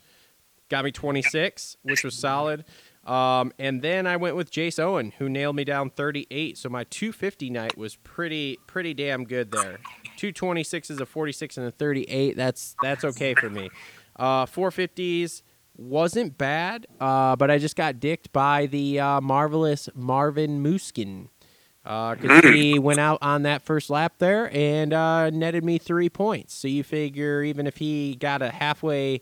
got 0.70 0.84
me 0.84 0.92
26, 0.92 1.78
which 1.84 2.04
was 2.04 2.16
solid. 2.16 2.66
Um, 3.06 3.54
and 3.60 3.82
then 3.82 4.08
I 4.08 4.18
went 4.18 4.36
with 4.36 4.50
Chase 4.50 4.80
Owen, 4.80 5.14
who 5.20 5.30
nailed 5.30 5.56
me 5.56 5.64
down 5.64 5.90
38. 5.90 6.58
So 6.58 6.70
my 6.70 6.86
250 6.86 7.50
night 7.50 7.78
was 7.78 7.96
pretty 7.98 8.58
pretty 8.66 8.96
damn 8.96 9.24
good 9.24 9.52
there. 9.52 9.78
226 10.18 10.90
is 10.90 11.00
a 11.00 11.06
46 11.06 11.58
and 11.58 11.68
a 11.68 11.72
38. 11.72 12.36
That's 12.36 12.76
that's 12.82 13.04
okay 13.04 13.36
for 13.36 13.50
me. 13.50 13.70
Uh, 14.16 14.46
450s 14.46 15.44
wasn't 15.78 16.38
bad, 16.38 16.88
uh, 17.00 17.36
but 17.36 17.50
I 17.50 17.58
just 17.58 17.76
got 17.76 18.00
dicked 18.00 18.34
by 18.34 18.66
the 18.66 19.00
uh, 19.00 19.22
marvelous 19.22 19.88
Marvin 19.96 20.62
Musquin 20.64 21.30
because 21.84 22.44
he 22.44 22.78
went 22.78 23.00
out 23.00 23.20
on 23.22 23.44
that 23.44 23.62
first 23.62 23.90
lap 23.90 24.14
there 24.20 24.54
and 24.54 24.94
uh, 24.94 25.30
netted 25.30 25.64
me 25.64 25.78
three 25.78 26.10
points. 26.10 26.54
So 26.54 26.68
you 26.68 26.84
figure 26.84 27.42
even 27.44 27.68
if 27.68 27.78
he 27.78 28.16
got 28.16 28.42
a 28.42 28.50
halfway 28.50 29.22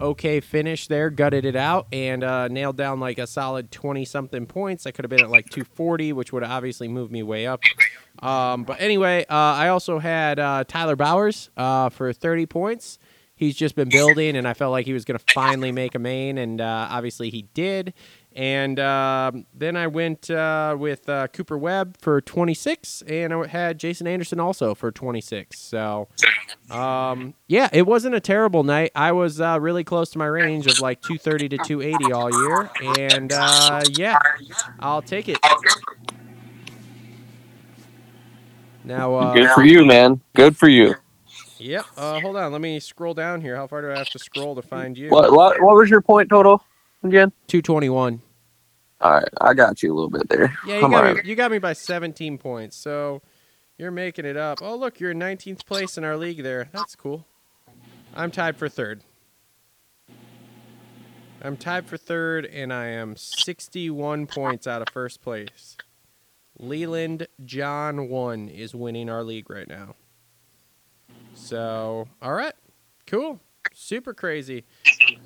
okay 0.00 0.40
finish 0.40 0.88
there, 0.88 1.10
gutted 1.10 1.44
it 1.44 1.56
out, 1.56 1.86
and 1.92 2.24
uh, 2.24 2.48
nailed 2.48 2.76
down 2.76 3.00
like 3.00 3.18
a 3.18 3.26
solid 3.26 3.70
20 3.70 4.04
something 4.04 4.46
points, 4.46 4.86
I 4.86 4.90
could 4.90 5.04
have 5.04 5.10
been 5.10 5.22
at 5.22 5.30
like 5.30 5.46
240, 5.50 6.12
which 6.12 6.32
would 6.32 6.42
have 6.42 6.52
obviously 6.52 6.88
moved 6.88 7.12
me 7.12 7.22
way 7.22 7.46
up. 7.46 7.62
Um, 8.20 8.64
but 8.64 8.80
anyway, 8.80 9.24
uh, 9.28 9.34
I 9.34 9.68
also 9.68 9.98
had 9.98 10.38
uh, 10.38 10.64
Tyler 10.66 10.96
Bowers 10.96 11.50
uh, 11.56 11.88
for 11.90 12.12
30 12.12 12.46
points. 12.46 12.98
He's 13.36 13.56
just 13.56 13.74
been 13.74 13.88
building, 13.88 14.36
and 14.36 14.46
I 14.46 14.54
felt 14.54 14.70
like 14.70 14.86
he 14.86 14.92
was 14.92 15.04
going 15.04 15.18
to 15.18 15.32
finally 15.32 15.72
make 15.72 15.96
a 15.96 15.98
main, 15.98 16.38
and 16.38 16.60
uh, 16.60 16.86
obviously 16.90 17.30
he 17.30 17.42
did. 17.52 17.92
And 18.34 18.80
um, 18.80 19.46
then 19.54 19.76
I 19.76 19.86
went 19.86 20.28
uh, 20.28 20.76
with 20.76 21.08
uh, 21.08 21.28
Cooper 21.28 21.56
Webb 21.56 21.96
for 22.00 22.20
26, 22.20 23.02
and 23.02 23.32
I 23.32 23.46
had 23.46 23.78
Jason 23.78 24.08
Anderson 24.08 24.40
also 24.40 24.74
for 24.74 24.90
26. 24.90 25.56
So, 25.56 26.08
um, 26.68 27.34
yeah, 27.46 27.68
it 27.72 27.86
wasn't 27.86 28.16
a 28.16 28.20
terrible 28.20 28.64
night. 28.64 28.90
I 28.96 29.12
was 29.12 29.40
uh, 29.40 29.60
really 29.60 29.84
close 29.84 30.10
to 30.10 30.18
my 30.18 30.26
range 30.26 30.66
of 30.66 30.80
like 30.80 31.00
230 31.02 31.50
to 31.50 31.58
280 31.58 32.12
all 32.12 32.30
year, 32.42 32.70
and 32.98 33.32
uh, 33.32 33.82
yeah, 33.90 34.18
I'll 34.80 35.02
take 35.02 35.28
it. 35.28 35.38
Now, 38.82 39.14
uh, 39.14 39.32
Good 39.32 39.50
for 39.50 39.62
you, 39.64 39.86
man. 39.86 40.20
Good 40.34 40.56
for 40.56 40.68
you. 40.68 40.96
Yep. 41.58 41.86
Uh, 41.96 42.20
hold 42.20 42.36
on. 42.36 42.50
Let 42.50 42.60
me 42.60 42.80
scroll 42.80 43.14
down 43.14 43.40
here. 43.40 43.54
How 43.56 43.68
far 43.68 43.80
do 43.80 43.92
I 43.92 43.96
have 43.96 44.10
to 44.10 44.18
scroll 44.18 44.56
to 44.56 44.62
find 44.62 44.98
you? 44.98 45.08
What, 45.08 45.32
what 45.32 45.62
what 45.62 45.76
was 45.76 45.88
your 45.88 46.02
point 46.02 46.28
total 46.28 46.62
again? 47.08 47.32
221. 47.48 48.20
All 49.00 49.12
right, 49.12 49.28
I 49.40 49.54
got 49.54 49.82
you 49.82 49.92
a 49.92 49.94
little 49.94 50.10
bit 50.10 50.28
there. 50.28 50.56
Yeah, 50.66 50.78
you 50.78 50.84
I'm 50.84 50.90
got, 50.90 51.06
all 51.06 51.14
me, 51.14 51.20
you 51.24 51.34
got 51.34 51.50
me 51.50 51.58
by 51.58 51.72
17 51.74 52.38
points. 52.38 52.76
So 52.76 53.22
you're 53.76 53.90
making 53.90 54.24
it 54.24 54.36
up. 54.36 54.60
Oh, 54.62 54.76
look, 54.76 55.00
you're 55.00 55.10
in 55.10 55.18
19th 55.18 55.66
place 55.66 55.98
in 55.98 56.04
our 56.04 56.16
league 56.16 56.42
there. 56.42 56.68
That's 56.72 56.94
cool. 56.96 57.26
I'm 58.14 58.30
tied 58.30 58.56
for 58.56 58.68
third. 58.68 59.02
I'm 61.42 61.58
tied 61.58 61.86
for 61.86 61.98
third, 61.98 62.46
and 62.46 62.72
I 62.72 62.86
am 62.86 63.16
61 63.16 64.26
points 64.26 64.66
out 64.66 64.80
of 64.80 64.88
first 64.88 65.20
place. 65.20 65.76
Leland 66.58 67.26
John 67.44 68.08
1 68.08 68.48
is 68.48 68.74
winning 68.74 69.10
our 69.10 69.22
league 69.22 69.50
right 69.50 69.68
now. 69.68 69.96
So, 71.34 72.08
all 72.22 72.32
right. 72.32 72.54
Cool. 73.06 73.40
Super 73.74 74.14
crazy. 74.14 74.64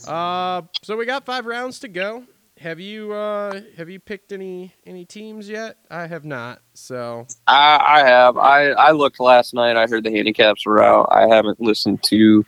Uh, 0.06 0.62
so 0.82 0.96
we 0.96 1.06
got 1.06 1.24
five 1.24 1.46
rounds 1.46 1.80
to 1.80 1.88
go. 1.88 2.24
Have 2.60 2.80
you 2.80 3.12
uh 3.12 3.60
have 3.76 3.88
you 3.88 4.00
picked 4.00 4.32
any 4.32 4.74
any 4.84 5.04
teams 5.04 5.48
yet? 5.48 5.76
I 5.92 6.08
have 6.08 6.24
not. 6.24 6.60
So 6.74 7.26
I, 7.46 7.80
I 7.86 7.98
have. 8.00 8.36
I, 8.36 8.70
I 8.70 8.90
looked 8.90 9.20
last 9.20 9.54
night. 9.54 9.76
I 9.76 9.86
heard 9.86 10.02
the 10.02 10.10
handicaps 10.10 10.66
were 10.66 10.82
out. 10.82 11.08
I 11.12 11.28
haven't 11.28 11.60
listened 11.60 12.02
to 12.04 12.44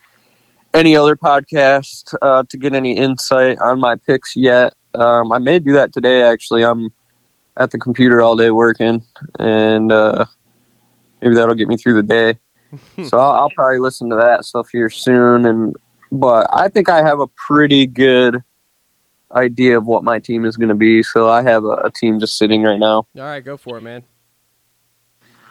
any 0.73 0.97
other 0.97 1.15
podcast 1.15 2.13
uh, 2.21 2.43
to 2.49 2.57
get 2.57 2.73
any 2.73 2.97
insight 2.97 3.57
on 3.59 3.79
my 3.79 3.95
picks 3.95 4.35
yet. 4.35 4.73
Um, 4.95 5.31
I 5.31 5.39
may 5.39 5.59
do 5.59 5.71
that 5.73 5.93
today. 5.93 6.23
Actually, 6.23 6.65
I'm 6.65 6.91
at 7.55 7.71
the 7.71 7.77
computer 7.77 8.21
all 8.21 8.35
day 8.35 8.51
working, 8.51 9.03
and 9.39 9.93
uh, 9.93 10.25
maybe 11.21 11.35
that'll 11.35 11.55
get 11.55 11.69
me 11.69 11.77
through 11.77 11.95
the 11.95 12.03
day. 12.03 12.39
so 13.07 13.17
I'll, 13.17 13.31
I'll 13.31 13.49
probably 13.49 13.79
listen 13.79 14.09
to 14.09 14.15
that 14.17 14.43
stuff 14.45 14.69
here 14.71 14.89
soon. 14.89 15.45
And 15.45 15.75
but 16.11 16.47
I 16.51 16.67
think 16.67 16.89
I 16.89 17.03
have 17.03 17.19
a 17.19 17.27
pretty 17.27 17.87
good 17.87 18.43
idea 19.33 19.77
of 19.77 19.85
what 19.85 20.03
my 20.03 20.19
team 20.19 20.45
is 20.45 20.57
going 20.57 20.69
to 20.69 20.75
be. 20.75 21.03
So 21.03 21.29
I 21.29 21.41
have 21.43 21.63
a, 21.63 21.75
a 21.85 21.91
team 21.91 22.19
just 22.19 22.37
sitting 22.37 22.63
right 22.63 22.79
now. 22.79 23.07
all 23.17 23.23
right, 23.23 23.43
go 23.43 23.57
for 23.57 23.77
it, 23.77 23.81
man. 23.81 24.03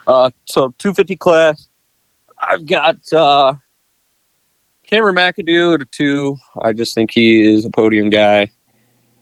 Uh, 0.07 0.29
so 0.45 0.73
250 0.77 1.15
class, 1.15 1.69
I've 2.37 2.65
got 2.65 2.97
uh, 3.13 3.55
Cameron 4.85 5.15
McAdoo 5.15 5.75
at 5.75 5.81
a 5.81 5.85
two. 5.85 6.37
I 6.61 6.73
just 6.73 6.95
think 6.95 7.11
he 7.11 7.41
is 7.41 7.65
a 7.65 7.69
podium 7.69 8.09
guy, 8.09 8.51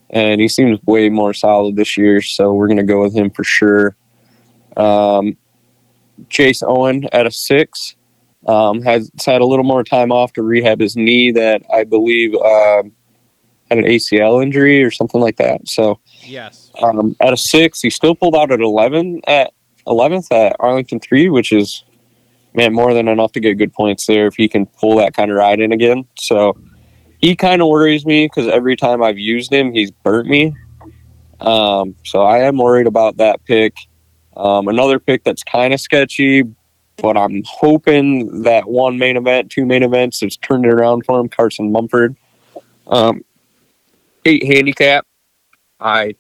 and 0.09 0.39
he 0.39 0.47
seems 0.47 0.79
way 0.85 1.09
more 1.09 1.33
solid 1.33 1.75
this 1.75 1.97
year. 1.97 2.21
So 2.21 2.53
we're 2.53 2.69
gonna 2.69 2.83
go 2.83 3.01
with 3.01 3.13
him 3.13 3.29
for 3.29 3.43
sure. 3.43 3.95
Um, 4.77 5.37
Chase 6.29 6.63
Owen 6.63 7.07
at 7.11 7.27
a 7.27 7.31
six 7.31 7.95
um, 8.47 8.81
has 8.81 9.11
had 9.25 9.41
a 9.41 9.45
little 9.45 9.65
more 9.65 9.83
time 9.83 10.11
off 10.11 10.33
to 10.33 10.43
rehab 10.43 10.79
his 10.79 10.95
knee 10.95 11.31
that 11.31 11.61
I 11.73 11.83
believe 11.83 12.33
um, 12.35 12.91
had 13.69 13.77
an 13.79 13.83
ACL 13.85 14.41
injury 14.41 14.83
or 14.83 14.91
something 14.91 15.21
like 15.21 15.37
that. 15.37 15.67
So 15.67 15.99
Yes. 16.23 16.71
um, 16.81 17.15
at 17.19 17.33
a 17.33 17.37
six, 17.37 17.81
he 17.81 17.89
still 17.89 18.15
pulled 18.15 18.35
out 18.35 18.51
at 18.51 18.61
eleven 18.61 19.21
at 19.27 19.51
eleventh 19.87 20.31
at 20.31 20.55
Arlington 20.59 20.99
three, 20.99 21.29
which 21.29 21.51
is 21.51 21.83
man 22.53 22.73
more 22.73 22.93
than 22.93 23.07
enough 23.07 23.31
to 23.33 23.39
get 23.39 23.57
good 23.57 23.73
points 23.73 24.05
there 24.07 24.27
if 24.27 24.35
he 24.35 24.47
can 24.47 24.65
pull 24.65 24.97
that 24.97 25.13
kind 25.13 25.29
of 25.31 25.37
ride 25.37 25.59
in 25.59 25.71
again. 25.71 26.05
So 26.17 26.57
he 27.19 27.35
kind 27.35 27.61
of 27.61 27.67
worries 27.67 28.05
me 28.05 28.25
because 28.25 28.47
every 28.47 28.75
time 28.75 29.03
I've 29.03 29.19
used 29.19 29.51
him, 29.53 29.73
he's 29.73 29.91
burnt 29.91 30.27
me. 30.27 30.55
Um, 31.41 31.95
so 32.05 32.23
I 32.23 32.39
am 32.39 32.57
worried 32.57 32.87
about 32.87 33.17
that 33.17 33.43
pick. 33.45 33.75
Um, 34.35 34.67
another 34.67 34.99
pick 34.99 35.23
that's 35.23 35.43
kind 35.43 35.73
of 35.73 35.79
sketchy, 35.81 36.43
but 37.01 37.17
I'm 37.17 37.43
hoping 37.45 38.43
that 38.43 38.69
one 38.69 38.97
main 38.97 39.17
event, 39.17 39.51
two 39.51 39.65
main 39.65 39.83
events, 39.83 40.21
has 40.21 40.37
turned 40.37 40.65
it 40.65 40.73
around 40.73 41.05
for 41.05 41.19
him. 41.19 41.29
Carson 41.29 41.71
Mumford, 41.71 42.15
um, 42.87 43.23
eight 44.25 44.45
handicap. 44.45 45.05
I 45.79 46.15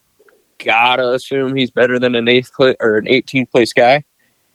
gotta 0.57 1.13
assume 1.13 1.55
he's 1.55 1.71
better 1.71 1.99
than 1.99 2.15
an 2.15 2.27
eighth 2.27 2.53
place 2.53 2.75
or 2.79 2.97
an 2.97 3.05
18th 3.05 3.51
place 3.51 3.73
guy. 3.73 4.03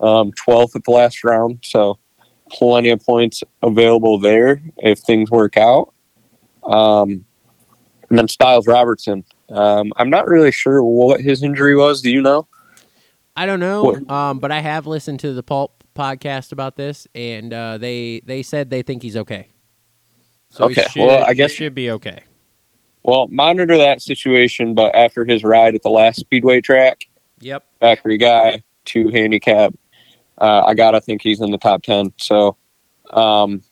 Um, 0.00 0.32
12th 0.32 0.76
at 0.76 0.84
the 0.84 0.90
last 0.90 1.24
round, 1.24 1.60
so 1.62 1.98
plenty 2.50 2.90
of 2.90 3.00
points 3.04 3.42
available 3.62 4.18
there 4.18 4.60
if 4.78 4.98
things 4.98 5.30
work 5.30 5.56
out. 5.56 5.94
Um, 6.62 7.24
and 8.10 8.18
then 8.18 8.26
Stilez 8.26 8.66
Robertson. 8.66 9.24
Um, 9.50 9.92
I'm 9.96 10.10
not 10.10 10.26
really 10.26 10.52
sure 10.52 10.82
what 10.82 11.20
his 11.20 11.42
injury 11.42 11.76
was. 11.76 12.02
Do 12.02 12.10
you 12.10 12.22
know? 12.22 12.48
I 13.36 13.46
don't 13.46 13.60
know, 13.60 13.96
um, 14.08 14.38
but 14.38 14.52
I 14.52 14.60
have 14.60 14.86
listened 14.86 15.20
to 15.20 15.32
the 15.32 15.42
Pulp 15.42 15.73
podcast 15.94 16.52
about 16.52 16.76
this, 16.76 17.06
and 17.14 17.52
uh, 17.52 17.78
they 17.78 18.20
they 18.24 18.42
said 18.42 18.70
they 18.70 18.82
think 18.82 19.02
he's 19.02 19.16
okay. 19.16 19.48
So 20.50 20.64
Okay, 20.66 20.84
should, 20.90 21.06
well, 21.06 21.24
I 21.24 21.30
he 21.30 21.34
guess- 21.36 21.52
should 21.52 21.74
be 21.74 21.90
okay. 21.92 22.20
Well, 23.02 23.26
monitor 23.28 23.76
that 23.76 24.00
situation. 24.00 24.74
But 24.74 24.94
after 24.94 25.24
his 25.24 25.44
ride 25.44 25.74
at 25.74 25.82
the 25.82 25.90
last 25.90 26.20
Speedway 26.20 26.60
track, 26.60 27.06
Yep. 27.40 27.64
factory 27.80 28.16
guy, 28.16 28.62
two 28.84 29.08
handicap. 29.08 29.74
Uh, 30.38 30.62
I 30.66 30.74
gotta 30.74 31.00
think 31.00 31.20
he's 31.22 31.40
in 31.40 31.50
the 31.50 31.58
top 31.58 31.82
ten. 31.82 32.12
So, 32.18 32.56
um, 33.10 33.62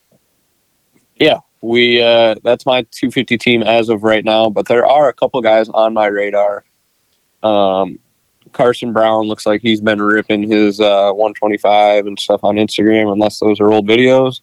yeah, 1.15 1.39
we 1.61 2.01
uh, 2.01 2.35
that's 2.43 2.65
my 2.65 2.83
250 2.91 3.37
team 3.37 3.63
as 3.63 3.89
of 3.89 4.03
right 4.03 4.23
now. 4.23 4.49
But 4.49 4.67
there 4.67 4.85
are 4.85 5.09
a 5.09 5.13
couple 5.13 5.41
guys 5.41 5.67
on 5.69 5.93
my 5.93 6.05
radar. 6.07 6.63
Um, 7.41 7.99
Carson 8.51 8.93
Brown 8.93 9.25
looks 9.25 9.45
like 9.45 9.61
he's 9.61 9.81
been 9.81 10.01
ripping 10.01 10.49
his 10.49 10.79
uh, 10.79 11.11
125 11.13 12.05
and 12.05 12.19
stuff 12.19 12.43
on 12.43 12.55
Instagram, 12.57 13.11
unless 13.11 13.39
those 13.39 13.59
are 13.59 13.71
old 13.71 13.87
videos. 13.87 14.41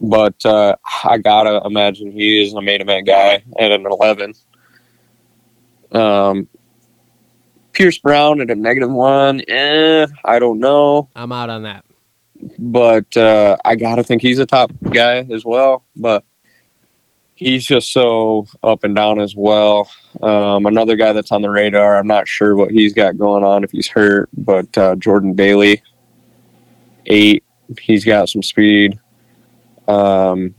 but 0.00 0.44
uh, 0.46 0.74
I 1.04 1.18
gotta 1.18 1.60
imagine 1.64 2.10
he 2.12 2.42
is 2.42 2.54
a 2.54 2.62
main 2.62 2.80
event 2.80 3.06
guy 3.06 3.42
at 3.58 3.70
an 3.72 3.84
11. 3.86 4.34
Um, 5.92 6.48
Pierce 7.72 7.98
Brown 7.98 8.40
at 8.40 8.50
a 8.50 8.54
negative 8.54 8.90
one, 8.90 9.42
eh, 9.48 10.06
I 10.24 10.38
don't 10.38 10.58
know, 10.58 11.08
I'm 11.14 11.32
out 11.32 11.48
on 11.50 11.62
that. 11.62 11.84
but 12.58 13.16
uh, 13.16 13.56
I 13.64 13.76
gotta 13.76 14.02
think 14.02 14.22
he's 14.22 14.38
a 14.38 14.46
top 14.46 14.70
guy 14.90 15.26
as 15.30 15.44
well. 15.44 15.84
But 15.96 16.24
he's 17.38 17.64
just 17.64 17.92
so 17.92 18.48
up 18.64 18.82
and 18.82 18.96
down 18.96 19.20
as 19.20 19.36
well. 19.36 19.88
Um, 20.20 20.66
another 20.66 20.96
guy 20.96 21.12
that's 21.12 21.30
on 21.30 21.40
the 21.40 21.48
radar, 21.48 21.96
I'm 21.96 22.08
not 22.08 22.26
sure 22.26 22.56
what 22.56 22.72
he's 22.72 22.92
got 22.92 23.16
going 23.16 23.44
on 23.44 23.62
if 23.62 23.70
he's 23.70 23.86
hurt, 23.86 24.28
but 24.36 24.76
uh, 24.76 24.96
Jordan 24.96 25.34
Bailey, 25.34 25.80
eight, 27.06 27.44
he's 27.80 28.04
got 28.04 28.28
some 28.28 28.42
speed. 28.42 28.98
Um, 29.86 30.52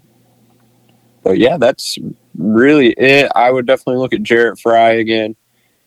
but 1.21 1.37
yeah, 1.37 1.57
that's 1.57 1.97
really 2.37 2.91
it. 2.93 3.29
I 3.35 3.51
would 3.51 3.67
definitely 3.67 3.97
look 3.97 4.13
at 4.13 4.23
Jarrett 4.23 4.57
Frye 4.57 4.93
again. 4.93 5.35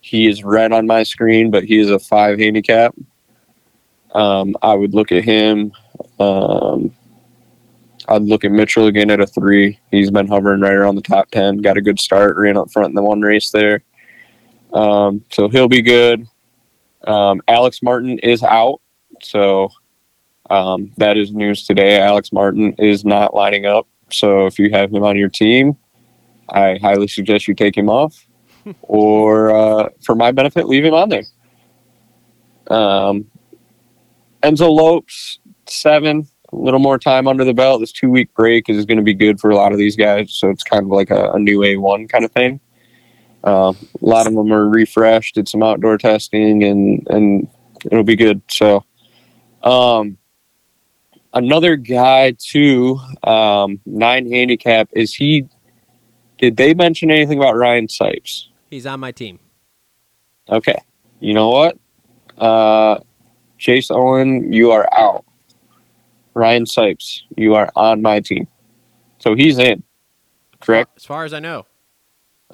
He 0.03 0.27
is 0.27 0.45
red 0.45 0.73
on 0.73 0.87
my 0.87 1.05
screen, 1.05 1.51
but 1.51 1.65
he 1.65 1.79
is 1.79 1.89
a 1.89 1.99
five 1.99 2.39
handicap. 2.39 2.95
Um, 4.15 4.55
I 4.61 4.75
would 4.75 4.93
look 4.93 5.11
at 5.11 5.25
him. 5.25 5.73
Um, 6.21 6.95
I'd 8.09 8.23
look 8.23 8.45
at 8.45 8.51
Mitchell 8.51 8.87
again 8.87 9.11
at 9.11 9.21
a 9.21 9.27
three. 9.27 9.79
He's 9.91 10.11
been 10.11 10.27
hovering 10.27 10.61
right 10.61 10.75
around 10.75 10.97
the 10.97 11.03
top 11.03 11.31
10. 11.31 11.59
Got 11.59 11.77
a 11.77 11.83
good 11.83 12.01
start, 12.01 12.37
ran 12.37 12.57
up 12.57 12.71
front 12.71 12.89
in 12.89 12.95
the 12.95 13.03
one 13.03 13.21
race 13.21 13.51
there. 13.51 13.83
Um, 14.73 15.25
so 15.31 15.49
he'll 15.49 15.69
be 15.69 15.83
good. 15.83 16.27
Um, 17.07 17.41
Alex 17.49 17.83
Martin 17.83 18.19
is 18.21 18.43
out. 18.43 18.81
So 19.23 19.71
um, 20.51 20.93
that 20.97 21.17
is 21.17 21.33
news 21.33 21.67
today. 21.67 22.01
Alex 22.01 22.33
Martin 22.33 22.75
is 22.79 23.05
not 23.05 23.35
lining 23.35 23.67
up. 23.67 23.87
So 24.11 24.47
if 24.47 24.59
you 24.59 24.71
have 24.71 24.93
him 24.93 25.05
on 25.05 25.17
your 25.17 25.29
team, 25.29 25.77
I 26.49 26.79
highly 26.81 27.09
suggest 27.09 27.49
you 27.49 27.55
take 27.55 27.77
him 27.77 27.89
off. 27.89 28.27
or 28.83 29.55
uh, 29.55 29.89
for 30.03 30.15
my 30.15 30.31
benefit, 30.31 30.69
leave 30.69 30.85
him 30.85 30.95
on 30.95 31.09
there. 31.09 31.25
Um, 32.69 33.27
Enzo 34.43 34.71
Lopes, 34.71 35.39
seven 35.67 36.29
a 36.53 36.57
little 36.57 36.81
more 36.81 36.99
time 36.99 37.27
under 37.27 37.45
the 37.45 37.55
belt. 37.55 37.81
This 37.81 37.93
two 37.93 38.11
week 38.11 38.33
break 38.35 38.69
is 38.69 38.85
going 38.85 38.99
to 38.99 39.03
be 39.03 39.15
good 39.15 39.41
for 39.41 39.51
a 39.51 39.57
lot 39.57 39.73
of 39.73 39.79
these 39.79 39.97
guys. 39.97 40.35
So 40.35 40.51
it's 40.51 40.63
kind 40.63 40.83
of 40.83 40.89
like 40.89 41.11
a, 41.11 41.33
a 41.33 41.39
new 41.39 41.61
A1 41.61 42.09
kind 42.09 42.25
of 42.25 42.33
thing. 42.33 42.61
Uh, 43.45 43.73
a 44.01 44.05
lot 44.05 44.27
of 44.27 44.35
them 44.35 44.53
are 44.53 44.69
refreshed, 44.69 45.35
did 45.35 45.49
some 45.49 45.63
outdoor 45.63 45.99
testing, 45.99 46.63
and 46.63 47.05
and 47.11 47.49
it'll 47.85 48.05
be 48.05 48.15
good. 48.15 48.41
So, 48.49 48.85
um, 49.65 50.17
another 51.33 51.75
guy 51.75 52.37
too, 52.39 53.01
um, 53.25 53.81
nine 53.85 54.31
handicap. 54.31 54.91
Is 54.93 55.15
he? 55.15 55.49
Did 56.39 56.57
they 56.57 56.73
mention 56.75 57.11
anything 57.11 57.39
about 57.39 57.57
Ryan 57.57 57.89
Sipes? 57.89 58.47
He's 58.71 58.87
on 58.87 59.01
my 59.01 59.11
team. 59.11 59.41
Okay, 60.49 60.79
you 61.19 61.35
know 61.35 61.49
what? 61.49 61.79
Uh, 62.39 63.01
Chase 63.59 63.91
Owen, 63.91 64.53
you 64.53 64.71
are 64.71 64.89
out. 64.93 65.25
Ryan 66.35 66.65
Sipes, 66.65 67.23
you 67.37 67.55
are 67.55 67.71
on 67.77 68.03
my 68.03 68.21
team. 68.21 68.49
So 69.19 69.35
he's 69.35 69.59
in. 69.59 69.83
Correct? 70.61 70.91
As 70.97 71.05
far 71.05 71.25
as 71.25 71.35
I 71.35 71.41
know. 71.41 71.67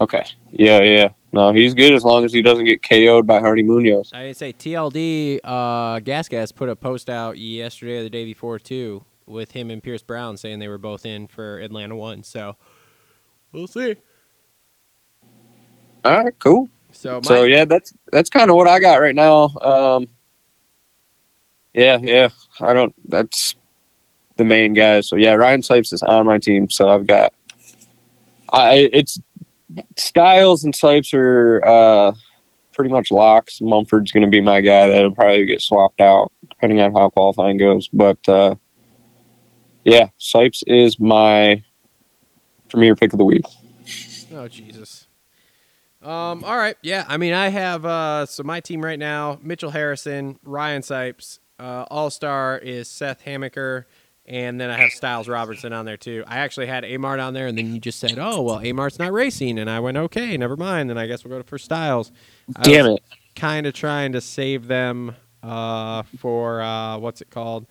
Okay. 0.01 0.25
Yeah, 0.51 0.81
yeah. 0.83 1.09
No, 1.33 1.53
he's 1.53 1.75
good 1.75 1.93
as 1.93 2.05
long 2.05 2.25
as 2.25 2.33
he 2.33 2.41
doesn't 2.41 2.65
get 2.65 2.83
KO'd 2.83 3.27
by 3.27 3.39
Hardy 3.39 3.63
Munoz. 3.63 4.11
I 4.15 4.23
didn't 4.25 4.37
say 4.39 4.53
TLD. 4.53 5.41
Uh, 5.45 5.99
Gas 6.01 6.29
Gas 6.29 6.53
put 6.53 6.69
a 6.69 6.77
post 6.77 7.11
out 7.11 7.37
yesterday 7.37 7.99
or 7.99 8.03
the 8.03 8.11
day 8.11 8.25
before 8.25 8.59
too, 8.59 9.05
with 9.27 9.53
him 9.53 9.71
and 9.71 9.83
Pierce 9.83 10.03
Brown 10.03 10.37
saying 10.37 10.59
they 10.59 10.69
were 10.69 10.79
both 10.79 11.05
in 11.05 11.27
for 11.27 11.59
Atlanta 11.59 11.97
one. 11.97 12.23
So 12.23 12.57
we'll 13.53 13.67
see. 13.67 13.97
All 16.05 16.25
right, 16.25 16.39
cool. 16.39 16.69
So, 16.93 17.21
So 17.23 17.45
yeah, 17.45 17.67
that's 17.67 17.93
that's 18.11 18.31
kind 18.31 18.51
of 18.51 18.57
what 18.57 18.69
I 18.69 18.81
got 18.81 19.01
right 19.01 19.15
now. 19.15 19.49
Um 19.61 20.09
Yeah, 21.75 21.99
yeah. 22.01 22.31
I 22.61 22.73
don't 22.73 22.95
that's 23.07 23.55
the 24.39 24.45
main 24.45 24.73
guys. 24.73 25.09
So 25.09 25.17
yeah, 25.17 25.35
Ryan 25.35 25.61
Sipes 25.61 25.93
is 25.93 26.03
on 26.03 26.25
my 26.25 26.39
team. 26.39 26.71
So 26.71 26.89
I've 26.89 27.07
got 27.07 27.35
I 28.51 28.89
it's 28.93 29.21
Stilez 29.97 30.65
and 30.65 30.73
Sipes 30.73 31.13
are 31.13 31.63
uh 31.67 32.13
pretty 32.73 32.91
much 32.91 33.11
locks. 33.11 33.61
Mumford's 33.61 34.13
gonna 34.13 34.29
be 34.29 34.41
my 34.41 34.63
guy 34.63 34.89
that'll 34.89 35.15
probably 35.15 35.45
get 35.45 35.61
swapped 35.61 36.01
out 36.01 36.33
depending 36.49 36.81
on 36.81 36.95
how 36.95 37.11
qualifying 37.11 37.59
goes. 37.59 37.89
But 37.89 38.27
uh 38.27 38.55
yeah, 39.85 40.09
Sipes 40.19 40.63
is 40.67 40.99
my 40.99 41.63
premier 42.71 42.95
pick 42.97 43.13
of 43.13 43.19
the 43.19 43.25
week. 43.25 43.45
Oh 44.33 44.49
Jesus. 44.49 45.07
Um. 46.01 46.45
All 46.45 46.57
right. 46.57 46.77
Yeah. 46.81 47.05
I 47.09 47.17
mean, 47.17 47.33
I 47.33 47.49
have 47.49 47.85
uh. 47.85 48.27
So 48.27 48.45
my 48.45 48.61
team 48.61 48.85
right 48.85 48.99
now: 48.99 49.39
Mitchell 49.43 49.71
Harrison, 49.71 50.39
Ryan 50.45 50.83
Sipes. 50.83 51.41
Uh, 51.59 51.87
All 51.91 52.09
star 52.09 52.57
is 52.57 52.89
Seth 52.89 53.23
Hamaker, 53.23 53.87
and 54.29 54.61
then 54.61 54.71
I 54.71 54.77
have 54.77 54.91
Stilez 54.91 55.27
Robertson 55.27 55.73
on 55.73 55.87
there 55.87 55.97
too. 55.97 56.23
I 56.27 56.39
actually 56.39 56.67
had 56.67 56.85
Amart 56.85 57.25
on 57.25 57.33
there, 57.33 57.47
and 57.47 57.57
then 57.57 57.73
you 57.73 57.81
just 57.81 57.99
said, 57.99 58.19
"Oh 58.19 58.43
well, 58.43 58.59
Amart's 58.59 58.99
not 58.99 59.13
racing," 59.13 59.59
and 59.59 59.71
I 59.71 59.81
went, 59.81 59.97
"Okay, 59.97 60.37
never 60.37 60.57
mind." 60.57 60.91
Then 60.91 60.99
I 60.99 61.07
guess 61.07 61.25
we'll 61.25 61.31
go 61.31 61.43
to 61.43 61.49
for 61.49 61.57
Stilez. 61.57 62.11
Damn 62.63 62.87
it. 62.87 63.03
Kind 63.35 63.67
of 63.67 63.73
trying 63.73 64.13
to 64.13 64.21
save 64.21 64.67
them 64.67 65.17
uh 65.43 66.03
for 66.19 66.61
uh 66.61 66.99
what's 66.99 67.21
it 67.21 67.31
called? 67.31 67.67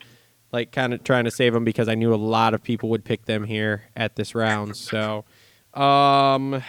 Like 0.52 0.72
kind 0.72 0.94
of 0.94 1.04
trying 1.04 1.26
to 1.26 1.32
save 1.32 1.54
them 1.54 1.64
because 1.64 1.88
I 1.88 1.96
knew 1.96 2.14
a 2.14 2.16
lot 2.16 2.54
of 2.54 2.64
people 2.64 2.90
would 2.90 3.06
pick 3.06 3.26
them 3.26 3.44
here 3.44 3.84
at 3.96 4.16
this 4.16 4.34
round. 4.34 4.78
So, 4.78 5.26
um, 5.74 6.64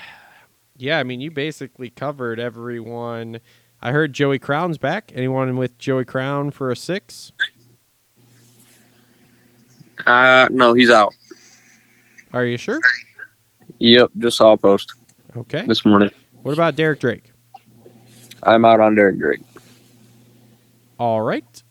yeah, 0.76 0.98
I 0.98 1.04
mean, 1.04 1.20
you 1.20 1.30
basically 1.30 1.88
covered 1.88 2.40
everyone. 2.40 3.40
I 3.80 3.92
heard 3.92 4.12
Joey 4.12 4.40
Crown's 4.40 4.76
back. 4.76 5.12
Anyone 5.14 5.56
with 5.56 5.78
Joey 5.78 6.04
Crown 6.04 6.50
for 6.50 6.72
a 6.72 6.76
six? 6.76 7.32
Uh 10.06 10.48
no, 10.50 10.74
he's 10.74 10.90
out. 10.90 11.14
Are 12.32 12.44
you 12.44 12.56
sure? 12.56 12.80
Yep, 13.78 14.10
just 14.18 14.36
saw 14.36 14.52
a 14.52 14.56
post 14.56 14.94
Okay. 15.36 15.64
this 15.66 15.84
morning. 15.84 16.10
What 16.42 16.52
about 16.52 16.76
Derek 16.76 17.00
Drake? 17.00 17.30
I'm 18.42 18.64
out 18.64 18.80
on 18.80 18.94
Derek 18.94 19.18
Drake. 19.18 19.40
All 20.98 21.20
right. 21.22 21.62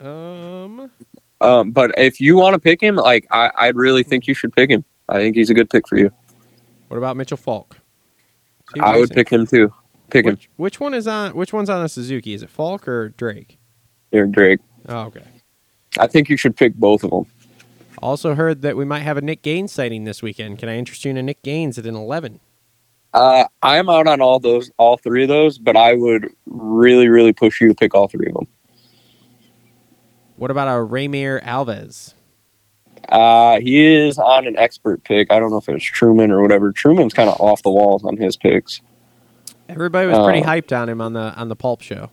Um, 0.00 0.90
Um, 1.40 1.70
but 1.72 1.92
if 1.98 2.20
you 2.20 2.36
want 2.36 2.54
to 2.54 2.58
pick 2.58 2.80
him, 2.82 2.96
like 2.96 3.26
I, 3.30 3.50
I 3.56 3.68
really 3.68 4.02
think 4.02 4.26
you 4.26 4.34
should 4.34 4.52
pick 4.52 4.70
him. 4.70 4.84
I 5.08 5.18
think 5.18 5.36
he's 5.36 5.50
a 5.50 5.54
good 5.54 5.68
pick 5.70 5.86
for 5.88 5.98
you. 5.98 6.10
what 6.88 6.96
about 6.96 7.16
Mitchell 7.16 7.36
Falk? 7.36 7.78
I 8.80 8.98
would 8.98 9.10
pick 9.10 9.28
him 9.28 9.46
too. 9.46 9.72
Pick 10.10 10.26
him, 10.26 10.32
Which, 10.34 10.48
which 10.56 10.80
one 10.80 10.94
is 10.94 11.06
on? 11.06 11.34
Which 11.34 11.52
one's 11.52 11.68
on 11.70 11.84
a 11.84 11.88
Suzuki? 11.88 12.34
Is 12.34 12.42
it 12.42 12.50
Falk 12.50 12.86
or 12.88 13.10
Drake? 13.10 13.58
Derek 14.12 14.32
Drake. 14.32 14.60
Oh, 14.88 15.02
okay. 15.06 15.22
I 15.98 16.06
think 16.06 16.28
you 16.28 16.36
should 16.36 16.56
pick 16.56 16.74
both 16.74 17.04
of 17.04 17.10
them. 17.10 17.26
Also 18.02 18.34
heard 18.34 18.62
that 18.62 18.76
we 18.76 18.84
might 18.84 19.00
have 19.00 19.16
a 19.16 19.20
Nick 19.22 19.42
Gaines 19.42 19.72
sighting 19.72 20.04
this 20.04 20.22
weekend. 20.22 20.58
Can 20.58 20.68
I 20.68 20.76
interest 20.76 21.04
you 21.04 21.10
in 21.10 21.16
a 21.16 21.22
Nick 21.22 21.42
Gaines 21.42 21.78
at 21.78 21.86
an 21.86 21.94
eleven? 21.94 22.40
Uh, 23.12 23.44
I'm 23.62 23.88
out 23.88 24.08
on 24.08 24.20
all 24.20 24.40
those, 24.40 24.70
all 24.76 24.96
three 24.96 25.22
of 25.22 25.28
those, 25.28 25.56
but 25.56 25.76
I 25.76 25.94
would 25.94 26.28
really, 26.46 27.08
really 27.08 27.32
push 27.32 27.60
you 27.60 27.68
to 27.68 27.74
pick 27.74 27.94
all 27.94 28.08
three 28.08 28.26
of 28.26 28.34
them. 28.34 28.48
What 30.36 30.50
about 30.50 30.66
a 30.66 30.84
Ramyller 30.84 31.40
Alves? 31.44 32.14
Uh, 33.08 33.60
he 33.60 33.84
is 33.84 34.18
on 34.18 34.46
an 34.48 34.56
expert 34.58 35.04
pick. 35.04 35.30
I 35.30 35.38
don't 35.38 35.50
know 35.50 35.58
if 35.58 35.68
it's 35.68 35.84
Truman 35.84 36.32
or 36.32 36.42
whatever. 36.42 36.72
Truman's 36.72 37.12
kind 37.14 37.28
of 37.30 37.40
off 37.40 37.62
the 37.62 37.70
walls 37.70 38.02
on 38.04 38.16
his 38.16 38.36
picks. 38.36 38.80
Everybody 39.68 40.08
was 40.08 40.18
pretty 40.18 40.40
Oh. 40.40 40.46
hyped 40.46 40.76
on 40.76 40.88
him 40.88 41.00
on 41.00 41.12
the 41.12 41.32
on 41.36 41.48
the 41.48 41.56
Pulp 41.56 41.82
show. 41.82 42.10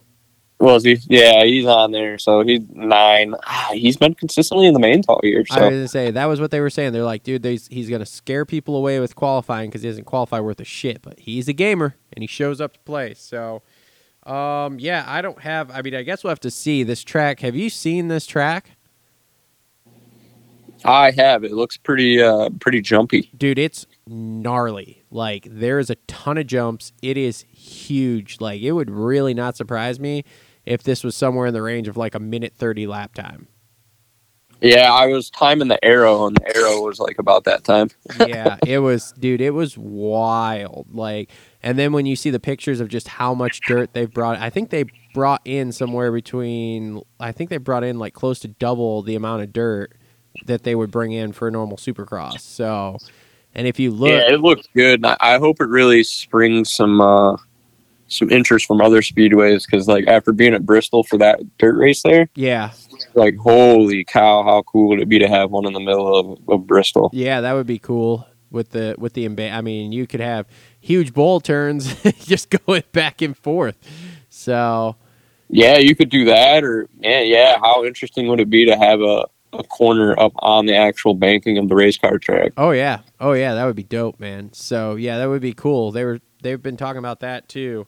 Was 0.62 0.84
he? 0.84 1.00
Yeah, 1.08 1.44
he's 1.44 1.66
on 1.66 1.92
there. 1.92 2.20
So 2.20 2.42
he's 2.44 2.62
nine. 2.72 3.34
Ah, 3.48 3.70
he's 3.74 3.98
been 3.98 4.14
consistently 4.14 4.68
in 4.68 4.74
the 4.76 4.80
mains 4.80 5.08
all 5.08 5.20
year. 5.24 5.44
I 5.50 5.56
So 5.56 5.62
was 5.62 5.70
gonna 5.72 5.88
say 5.88 6.12
that 6.12 6.26
was 6.26 6.40
what 6.40 6.52
they 6.52 6.60
were 6.62 6.70
saying. 6.70 6.94
They're 6.94 7.04
like, 7.04 7.24
dude, 7.24 7.44
he's, 7.44 7.68
he's 7.68 7.90
gonna 7.90 8.06
scare 8.06 8.46
people 8.46 8.76
away 8.76 9.00
with 9.00 9.16
qualifying 9.16 9.70
because 9.72 9.82
he 9.82 9.90
doesn't 9.90 10.06
qualify 10.06 10.40
worth 10.40 10.60
a 10.60 10.64
shit. 10.66 11.02
But 11.02 11.20
he's 11.20 11.48
a 11.48 11.54
gamer 11.54 11.96
and 12.14 12.22
he 12.22 12.28
shows 12.28 12.62
up 12.62 12.74
to 12.74 12.80
play. 12.82 13.16
So, 13.16 13.64
um, 14.24 14.78
yeah, 14.80 15.04
I 15.08 15.22
don't 15.24 15.42
have. 15.42 15.72
I 15.72 15.82
mean, 15.82 15.96
I 15.96 16.04
guess 16.04 16.24
we'll 16.24 16.30
have 16.30 16.40
to 16.42 16.52
see 16.52 16.84
this 16.84 17.04
track. 17.04 17.40
Have 17.40 17.56
you 17.56 17.70
seen 17.72 18.08
this 18.08 18.28
track, 18.28 18.72
I 20.86 21.10
have. 21.12 21.44
It 21.44 21.54
looks 21.54 21.78
pretty, 21.78 22.22
uh, 22.22 22.50
pretty 22.60 22.82
jumpy. 22.82 23.32
dude? 23.36 23.58
It's 23.60 23.88
gnarly. 24.08 25.04
Like 25.10 25.48
there 25.50 25.80
is 25.80 25.90
a 25.90 25.96
ton 26.08 26.38
of 26.38 26.46
jumps. 26.48 26.94
It 27.02 27.18
is 27.18 27.46
huge. 27.52 28.40
Like 28.40 28.62
it 28.62 28.72
would 28.74 28.90
really 28.92 29.34
not 29.34 29.58
surprise 29.58 30.00
me 30.00 30.24
if 30.66 30.84
this 30.84 31.04
was 31.04 31.16
somewhere 31.16 31.48
in 31.48 31.54
the 31.54 31.62
range 31.62 31.88
of 31.88 31.98
like 31.98 32.16
a 32.16 32.20
minute 32.20 32.54
thirty 32.56 32.88
lap 32.88 33.14
time. 33.14 33.48
Yeah, 34.62 34.94
I 34.94 35.08
was 35.08 35.32
timing 35.32 35.70
the 35.70 35.84
arrow, 35.84 36.28
and 36.28 36.38
the 36.38 36.56
arrow 36.56 36.82
was 36.82 37.00
like 37.00 37.18
about 37.18 37.46
that 37.46 37.64
time. 37.64 37.90
yeah, 38.28 38.58
it 38.66 38.78
was, 38.78 39.12
dude. 39.14 39.42
It 39.42 39.56
was 39.56 39.76
wild. 39.76 40.86
Like, 40.92 41.32
and 41.64 41.80
then 41.80 41.94
when 41.94 42.06
you 42.06 42.16
see 42.16 42.30
the 42.30 42.40
pictures 42.40 42.80
of 42.80 42.88
just 42.88 43.08
how 43.08 43.34
much 43.34 43.62
dirt 43.62 43.94
they've 43.94 44.12
brought, 44.12 44.40
I 44.40 44.52
think 44.52 44.70
they 44.70 44.86
brought 45.16 45.42
in 45.46 45.72
somewhere 45.72 46.12
between, 46.12 47.02
I 47.20 47.32
think 47.32 47.50
they 47.50 47.58
brought 47.58 47.84
in 47.84 47.98
like 47.98 48.14
close 48.14 48.38
to 48.42 48.50
double 48.50 49.02
the 49.02 49.16
amount 49.16 49.42
of 49.42 49.52
dirt 49.52 49.94
that 50.46 50.62
they 50.62 50.76
would 50.76 50.92
bring 50.92 51.12
in 51.12 51.32
for 51.32 51.48
a 51.48 51.52
normal 51.52 51.78
Supercross. 51.78 52.42
So, 52.42 52.98
and 53.56 53.66
if 53.66 53.80
you 53.80 53.90
look, 53.90 54.12
yeah, 54.12 54.32
it 54.32 54.42
looks 54.42 54.68
good. 54.76 55.04
I, 55.04 55.18
I 55.20 55.38
hope 55.40 55.60
it 55.60 55.70
really 55.70 56.04
springs 56.04 56.72
some 56.72 57.02
uh, 57.02 57.36
some 58.12 58.30
interest 58.30 58.66
from 58.66 58.82
other 58.82 59.02
speedways 59.02 59.66
because, 59.66 59.88
like, 59.88 60.08
after 60.08 60.32
being 60.32 60.54
at 60.54 60.66
Bristol 60.66 61.04
for 61.04 61.18
that 61.18 61.40
dirt 61.58 61.78
race 61.78 62.04
there, 62.04 62.30
yeah, 62.36 62.72
like, 63.16 63.38
holy 63.38 64.04
cow, 64.04 64.44
how 64.44 64.62
cool 64.64 64.90
would 64.90 65.00
it 65.00 65.10
be 65.10 65.20
to 65.20 65.28
have 65.28 65.50
one 65.52 65.66
in 65.66 65.74
the 65.74 65.80
middle 65.80 66.16
of, 66.16 66.40
of 66.50 66.68
Bristol? 66.68 67.10
yeah, 67.14 67.42
that 67.42 67.54
would 67.54 67.68
be 67.68 67.80
cool 67.80 68.28
with 68.52 68.72
the 68.72 68.96
with 68.98 69.14
the 69.14 69.28
emba- 69.28 69.54
I 69.54 69.62
mean, 69.62 69.92
you 69.94 70.06
could 70.06 70.20
have 70.20 70.46
huge 70.80 71.14
bowl 71.14 71.40
turns 71.40 71.96
just 72.26 72.50
going 72.66 72.84
back 72.92 73.22
and 73.22 73.38
forth. 73.38 73.78
So, 74.30 74.98
Yeah, 75.50 75.78
you 75.78 75.96
could 75.96 76.10
do 76.10 76.26
that, 76.26 76.64
or 76.64 76.88
yeah, 77.00 77.22
yeah. 77.22 77.58
How 77.62 77.86
interesting 77.86 78.28
would 78.28 78.40
it 78.42 78.50
be 78.50 78.66
to 78.66 78.78
have 78.78 79.00
a, 79.02 79.26
a 79.54 79.64
corner 79.64 80.18
up 80.20 80.34
on 80.40 80.66
the 80.66 80.76
actual 80.76 81.14
banking 81.14 81.58
of 81.58 81.70
the 81.70 81.76
race 81.76 81.98
car 81.98 82.18
track? 82.18 82.52
oh 82.58 82.72
yeah, 82.72 83.00
oh 83.22 83.32
yeah, 83.34 83.54
that 83.54 83.66
would 83.66 83.76
be 83.78 83.84
dope, 83.84 84.20
man. 84.20 84.52
So 84.54 84.96
yeah, 84.96 85.18
that 85.18 85.30
would 85.30 85.42
be 85.42 85.54
cool. 85.54 85.92
They 85.92 86.04
were 86.04 86.20
they've 86.44 86.62
been 86.62 86.78
talking 86.78 87.00
about 87.00 87.22
that 87.22 87.48
too, 87.48 87.88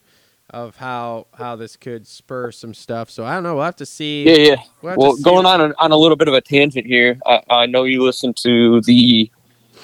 of 0.54 0.76
how 0.78 1.28
how 1.34 1.56
this 1.56 1.76
could 1.76 2.08
spur 2.08 2.52
some 2.52 2.74
stuff. 2.74 3.10
So 3.10 3.26
I 3.26 3.34
don't 3.34 3.44
know. 3.44 3.56
We'll 3.56 3.66
have 3.66 3.76
to 3.78 3.86
see. 3.86 4.24
Yeah, 4.24 4.36
yeah. 4.52 4.56
We'll 4.82 4.96
Well, 4.98 5.16
going 5.18 5.46
on 5.46 5.60
a, 5.60 5.74
on 5.80 5.92
a 5.92 5.98
little 5.98 6.16
bit 6.16 6.28
of 6.28 6.34
a 6.36 6.42
tangent 6.42 6.86
here, 6.86 7.20
I, 7.26 7.42
I 7.50 7.66
know 7.66 7.84
you 7.84 8.04
listened 8.04 8.38
to 8.38 8.80
the, 8.82 9.30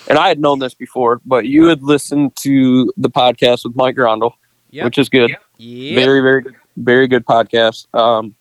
and 0.07 0.17
I 0.17 0.27
had 0.29 0.39
known 0.39 0.59
this 0.59 0.73
before, 0.75 1.19
but 1.25 1.45
you 1.47 1.65
had 1.65 1.81
listened 1.83 2.35
to 2.43 2.93
the 2.97 3.09
podcast 3.09 3.65
with 3.65 3.75
Mike 3.75 3.95
Grondel, 3.95 4.33
Yep. 4.69 4.85
which 4.85 4.97
is 4.99 5.09
good. 5.09 5.31
Yep. 5.57 5.95
Very, 5.95 6.21
very, 6.21 6.41
good- 6.43 6.55
very 6.77 7.07
good 7.07 7.25
podcast. 7.25 7.87
Um, 7.93 8.35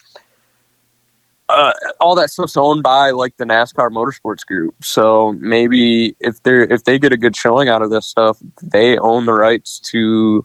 uh, 1.49 1.73
all 1.99 2.15
that 2.15 2.29
stuff's 2.31 2.59
owned 2.59 2.83
by 2.83 3.11
like 3.11 3.35
the 3.39 3.45
NASCAR 3.45 3.89
Motorsports 3.91 4.45
Group, 4.45 4.75
so 4.85 5.33
maybe 5.41 6.15
if 6.21 6.43
they're 6.43 6.65
if 6.71 6.85
they 6.85 6.99
get 6.99 7.11
a 7.11 7.17
good 7.17 7.35
showing 7.35 7.71
out 7.71 7.81
of 7.81 7.89
this 7.89 8.05
stuff, 8.05 8.37
they 8.63 8.99
own 8.99 9.25
the 9.25 9.33
rights 9.33 9.81
to 9.81 10.45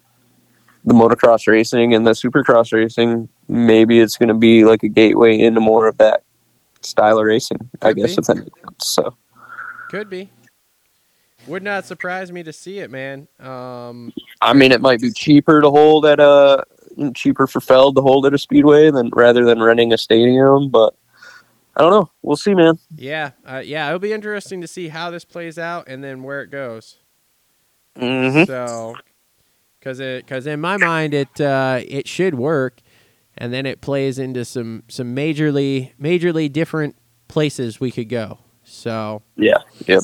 the 0.85 0.93
motocross 0.93 1.47
racing 1.47 1.93
and 1.93 2.05
the 2.05 2.11
supercross 2.11 2.73
racing. 2.73 3.29
Maybe 3.47 3.99
it's 3.99 4.17
going 4.17 4.29
to 4.29 4.35
be 4.35 4.65
like 4.65 4.83
a 4.83 4.89
gateway 4.89 5.39
into 5.39 5.59
more 5.59 5.87
of 5.87 5.97
that 5.97 6.23
style 6.81 7.19
of 7.19 7.25
racing. 7.25 7.69
I 7.81 7.93
guess 7.93 8.15
be. 8.15 8.19
if 8.19 8.25
that 8.25 8.35
makes 8.37 8.59
sense. 8.61 8.87
So 8.87 9.17
Could 9.89 10.09
be. 10.09 10.29
Would 11.47 11.63
not 11.63 11.85
surprise 11.85 12.31
me 12.31 12.43
to 12.43 12.53
see 12.53 12.79
it, 12.79 12.89
man. 12.89 13.27
Um, 13.39 14.13
I 14.41 14.53
mean, 14.53 14.71
it 14.71 14.79
might 14.79 15.01
be 15.01 15.11
cheaper 15.11 15.61
to 15.61 15.69
hold 15.69 16.05
at 16.05 16.19
a 16.19 16.63
cheaper 17.15 17.47
for 17.47 17.59
Feld 17.59 17.95
to 17.95 18.01
hold 18.01 18.25
at 18.25 18.33
a 18.33 18.37
speedway 18.37 18.91
than 18.91 19.09
rather 19.13 19.43
than 19.43 19.61
renting 19.61 19.91
a 19.91 19.97
stadium, 19.97 20.69
but 20.69 20.95
I 21.75 21.81
don't 21.81 21.91
know. 21.91 22.11
We'll 22.21 22.37
see, 22.37 22.53
man. 22.53 22.77
yeah, 22.95 23.31
uh, 23.45 23.61
yeah, 23.65 23.87
it'll 23.87 23.99
be 23.99 24.13
interesting 24.13 24.61
to 24.61 24.67
see 24.67 24.89
how 24.89 25.09
this 25.09 25.25
plays 25.25 25.57
out 25.57 25.87
and 25.87 26.03
then 26.03 26.23
where 26.23 26.41
it 26.41 26.51
goes. 26.51 26.97
Mm-hmm. 27.97 28.45
So, 28.45 28.95
because 29.83 29.99
it, 29.99 30.25
because 30.25 30.47
in 30.47 30.61
my 30.61 30.77
mind, 30.77 31.13
it 31.13 31.41
uh, 31.41 31.81
it 31.85 32.07
should 32.07 32.35
work, 32.35 32.79
and 33.37 33.51
then 33.51 33.65
it 33.65 33.81
plays 33.81 34.17
into 34.17 34.45
some 34.45 34.83
some 34.87 35.13
majorly 35.13 35.91
majorly 36.01 36.51
different 36.51 36.95
places 37.27 37.81
we 37.81 37.91
could 37.91 38.07
go. 38.07 38.39
So, 38.63 39.21
Yeah. 39.35 39.57
Yep. 39.87 39.99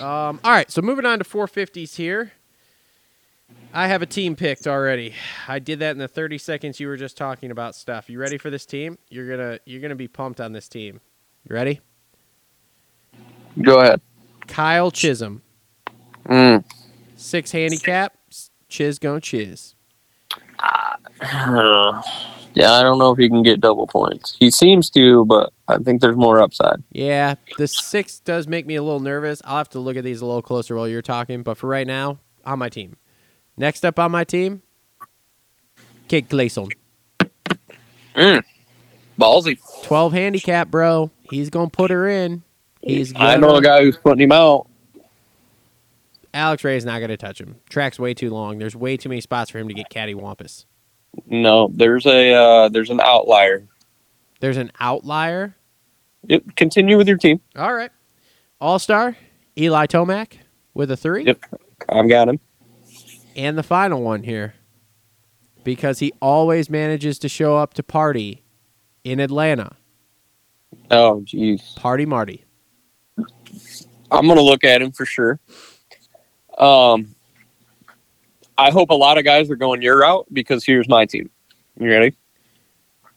um, 0.00 0.38
all 0.44 0.52
right. 0.52 0.70
So 0.70 0.80
moving 0.82 1.04
on 1.04 1.18
to 1.18 1.24
450s 1.24 1.96
here. 1.96 2.30
I 3.72 3.88
have 3.88 4.02
a 4.02 4.06
team 4.06 4.36
picked 4.36 4.68
already. 4.68 5.14
I 5.48 5.58
did 5.58 5.80
that 5.80 5.90
in 5.90 5.98
the 5.98 6.06
30 6.06 6.38
seconds 6.38 6.78
you 6.78 6.86
were 6.86 6.96
just 6.96 7.16
talking 7.16 7.50
about 7.50 7.74
stuff. 7.74 8.08
You 8.08 8.20
ready 8.20 8.38
for 8.38 8.50
this 8.50 8.66
team? 8.66 8.98
You're 9.08 9.28
gonna 9.28 9.58
you're 9.64 9.80
gonna 9.82 9.96
be 9.96 10.06
pumped 10.06 10.40
on 10.40 10.52
this 10.52 10.68
team. 10.68 11.00
You 11.48 11.56
ready? 11.56 11.80
Go 13.60 13.80
ahead. 13.80 14.00
Kyle 14.46 14.92
Chisholm, 14.92 15.42
Mm. 16.26 16.64
six 17.16 17.50
handicap. 17.50 18.14
Chiz 18.74 18.98
gonna 18.98 19.20
chiz. 19.20 19.76
yeah, 21.22 22.02
I 22.72 22.82
don't 22.82 22.98
know 22.98 23.12
if 23.12 23.18
he 23.18 23.28
can 23.28 23.44
get 23.44 23.60
double 23.60 23.86
points. 23.86 24.36
He 24.40 24.50
seems 24.50 24.90
to, 24.90 25.24
but 25.26 25.52
I 25.68 25.78
think 25.78 26.00
there's 26.00 26.16
more 26.16 26.40
upside. 26.40 26.82
Yeah, 26.90 27.36
the 27.56 27.68
six 27.68 28.18
does 28.18 28.48
make 28.48 28.66
me 28.66 28.74
a 28.74 28.82
little 28.82 28.98
nervous. 28.98 29.40
I'll 29.44 29.58
have 29.58 29.68
to 29.70 29.78
look 29.78 29.96
at 29.96 30.02
these 30.02 30.22
a 30.22 30.26
little 30.26 30.42
closer 30.42 30.74
while 30.74 30.88
you're 30.88 31.02
talking, 31.02 31.44
but 31.44 31.56
for 31.56 31.68
right 31.68 31.86
now, 31.86 32.18
on 32.44 32.58
my 32.58 32.68
team. 32.68 32.96
Next 33.56 33.84
up 33.84 34.00
on 34.00 34.10
my 34.10 34.24
team, 34.24 34.62
Kid 36.08 36.28
Gleason. 36.28 36.66
Mm. 38.16 38.42
Ballsy. 39.20 39.56
12 39.84 40.12
handicap, 40.12 40.68
bro. 40.68 41.12
He's 41.30 41.48
going 41.48 41.70
to 41.70 41.76
put 41.76 41.92
her 41.92 42.08
in. 42.08 42.42
He's 42.82 43.12
gonna, 43.12 43.24
I 43.24 43.36
know 43.36 43.54
a 43.54 43.62
guy 43.62 43.82
who's 43.82 43.96
putting 43.96 44.22
him 44.22 44.32
out. 44.32 44.66
Alex 46.34 46.64
Ray 46.64 46.76
is 46.76 46.84
not 46.84 46.98
going 46.98 47.10
to 47.10 47.16
touch 47.16 47.40
him. 47.40 47.56
Track's 47.70 47.98
way 47.98 48.12
too 48.12 48.30
long. 48.30 48.58
There's 48.58 48.74
way 48.74 48.96
too 48.96 49.08
many 49.08 49.20
spots 49.20 49.50
for 49.50 49.58
him 49.58 49.68
to 49.68 49.74
get 49.74 49.88
cattywampus. 49.88 50.66
No, 51.26 51.70
there's 51.72 52.06
a 52.06 52.34
uh, 52.34 52.68
there's 52.68 52.90
an 52.90 53.00
outlier. 53.00 53.68
There's 54.40 54.56
an 54.56 54.72
outlier. 54.80 55.54
Yep. 56.26 56.56
Continue 56.56 56.96
with 56.96 57.06
your 57.06 57.18
team. 57.18 57.40
All 57.54 57.72
right. 57.72 57.92
All 58.60 58.80
star, 58.80 59.16
Eli 59.56 59.86
Tomac 59.86 60.38
with 60.74 60.90
a 60.90 60.96
three. 60.96 61.24
Yep. 61.24 61.44
I've 61.88 62.08
got 62.08 62.28
him. 62.28 62.40
And 63.36 63.56
the 63.56 63.62
final 63.62 64.02
one 64.02 64.24
here. 64.24 64.54
Because 65.62 66.00
he 66.00 66.12
always 66.20 66.68
manages 66.68 67.18
to 67.20 67.28
show 67.28 67.56
up 67.56 67.74
to 67.74 67.82
party 67.82 68.42
in 69.04 69.20
Atlanta. 69.20 69.76
Oh, 70.90 71.22
jeez. 71.24 71.76
Party 71.76 72.04
Marty. 72.04 72.44
I'm 74.10 74.26
gonna 74.26 74.42
look 74.42 74.64
at 74.64 74.82
him 74.82 74.90
for 74.92 75.06
sure. 75.06 75.40
Um, 76.58 77.14
I 78.56 78.70
hope 78.70 78.90
a 78.90 78.94
lot 78.94 79.18
of 79.18 79.24
guys 79.24 79.50
are 79.50 79.56
going 79.56 79.82
your 79.82 80.00
route 80.00 80.26
because 80.32 80.64
here's 80.64 80.88
my 80.88 81.06
team. 81.06 81.30
You 81.78 81.88
ready? 81.88 82.16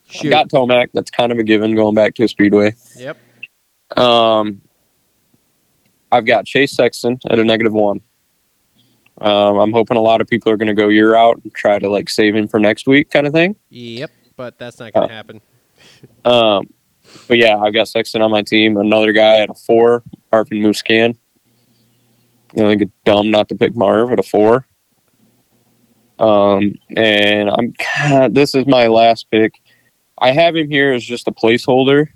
Shoot. 0.09 0.29
Got 0.29 0.49
Tomac. 0.49 0.89
That's 0.93 1.11
kind 1.11 1.31
of 1.31 1.37
a 1.37 1.43
given 1.43 1.75
going 1.75 1.93
back 1.95 2.15
to 2.15 2.23
a 2.23 2.27
speedway. 2.27 2.73
yep. 2.95 3.17
Um, 3.95 4.61
I've 6.11 6.25
got 6.25 6.45
Chase 6.45 6.73
Sexton 6.73 7.19
at 7.29 7.39
a 7.39 7.43
negative 7.43 7.73
one. 7.73 8.01
Um, 9.19 9.57
I'm 9.57 9.71
hoping 9.71 9.97
a 9.97 10.01
lot 10.01 10.21
of 10.21 10.27
people 10.27 10.51
are 10.51 10.57
going 10.57 10.67
to 10.67 10.73
go 10.73 10.89
your 10.89 11.11
route 11.11 11.39
and 11.43 11.53
try 11.53 11.79
to 11.79 11.89
like 11.89 12.09
save 12.09 12.35
him 12.35 12.47
for 12.47 12.59
next 12.59 12.87
week, 12.87 13.09
kind 13.09 13.27
of 13.27 13.33
thing. 13.33 13.55
Yep. 13.69 14.11
But 14.35 14.59
that's 14.59 14.79
not 14.79 14.93
going 14.93 15.09
to 15.09 15.13
happen. 15.13 15.41
Um, 16.23 16.69
but 17.27 17.37
yeah, 17.37 17.57
I've 17.57 17.73
got 17.73 17.87
Sexton 17.87 18.21
on 18.21 18.29
my 18.29 18.43
team. 18.43 18.77
Another 18.77 19.11
guy 19.11 19.37
at 19.39 19.49
a 19.49 19.53
four, 19.53 20.03
Marvin 20.31 20.59
Musquin. 20.59 21.17
You 22.57 22.63
know, 22.63 22.69
I 22.69 22.71
think 22.71 22.81
it's 22.81 22.91
dumb 23.05 23.29
not 23.29 23.49
to 23.49 23.55
pick 23.55 23.75
Marv 23.75 24.11
at 24.11 24.19
a 24.19 24.23
four. 24.23 24.65
Um, 26.17 26.73
and 26.95 27.51
I'm 27.51 27.75
God, 28.09 28.33
this 28.33 28.55
is 28.55 28.65
my 28.65 28.87
last 28.87 29.29
pick. 29.29 29.61
I 30.17 30.31
have 30.31 30.55
him 30.55 30.67
here 30.67 30.91
as 30.91 31.05
just 31.05 31.27
a 31.27 31.31
placeholder, 31.31 32.07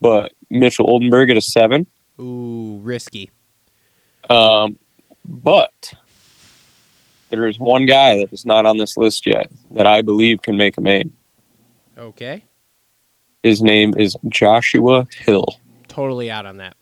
but 0.00 0.32
Mitchell 0.50 0.90
Oldenburg 0.90 1.30
at 1.30 1.36
a 1.36 1.40
seven. 1.40 1.86
Ooh, 2.18 2.80
risky. 2.82 3.30
Um, 4.28 4.76
but 5.24 5.94
there 7.28 7.46
is 7.46 7.60
one 7.60 7.86
guy 7.86 8.18
that 8.18 8.32
is 8.32 8.44
not 8.44 8.66
on 8.66 8.76
this 8.76 8.96
list 8.96 9.24
yet 9.24 9.52
that 9.70 9.86
I 9.86 10.02
believe 10.02 10.42
can 10.42 10.56
make 10.56 10.78
a 10.78 10.80
main. 10.80 11.12
Okay. 11.96 12.42
His 13.44 13.62
name 13.62 13.94
is 13.96 14.16
Joshua 14.28 15.06
Hill. 15.16 15.60
Totally 15.86 16.28
out 16.28 16.44
on 16.44 16.56
that. 16.56 16.76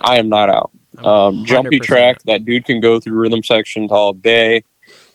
I 0.00 0.20
am 0.20 0.28
not 0.28 0.48
out. 0.48 0.70
I'm 0.98 1.04
Um, 1.06 1.44
jumpy 1.44 1.78
track. 1.80 2.22
That 2.24 2.44
dude 2.44 2.64
can 2.64 2.80
go 2.80 3.00
through 3.00 3.18
rhythm 3.18 3.42
sections 3.42 3.90
all 3.90 4.12
day. 4.12 4.62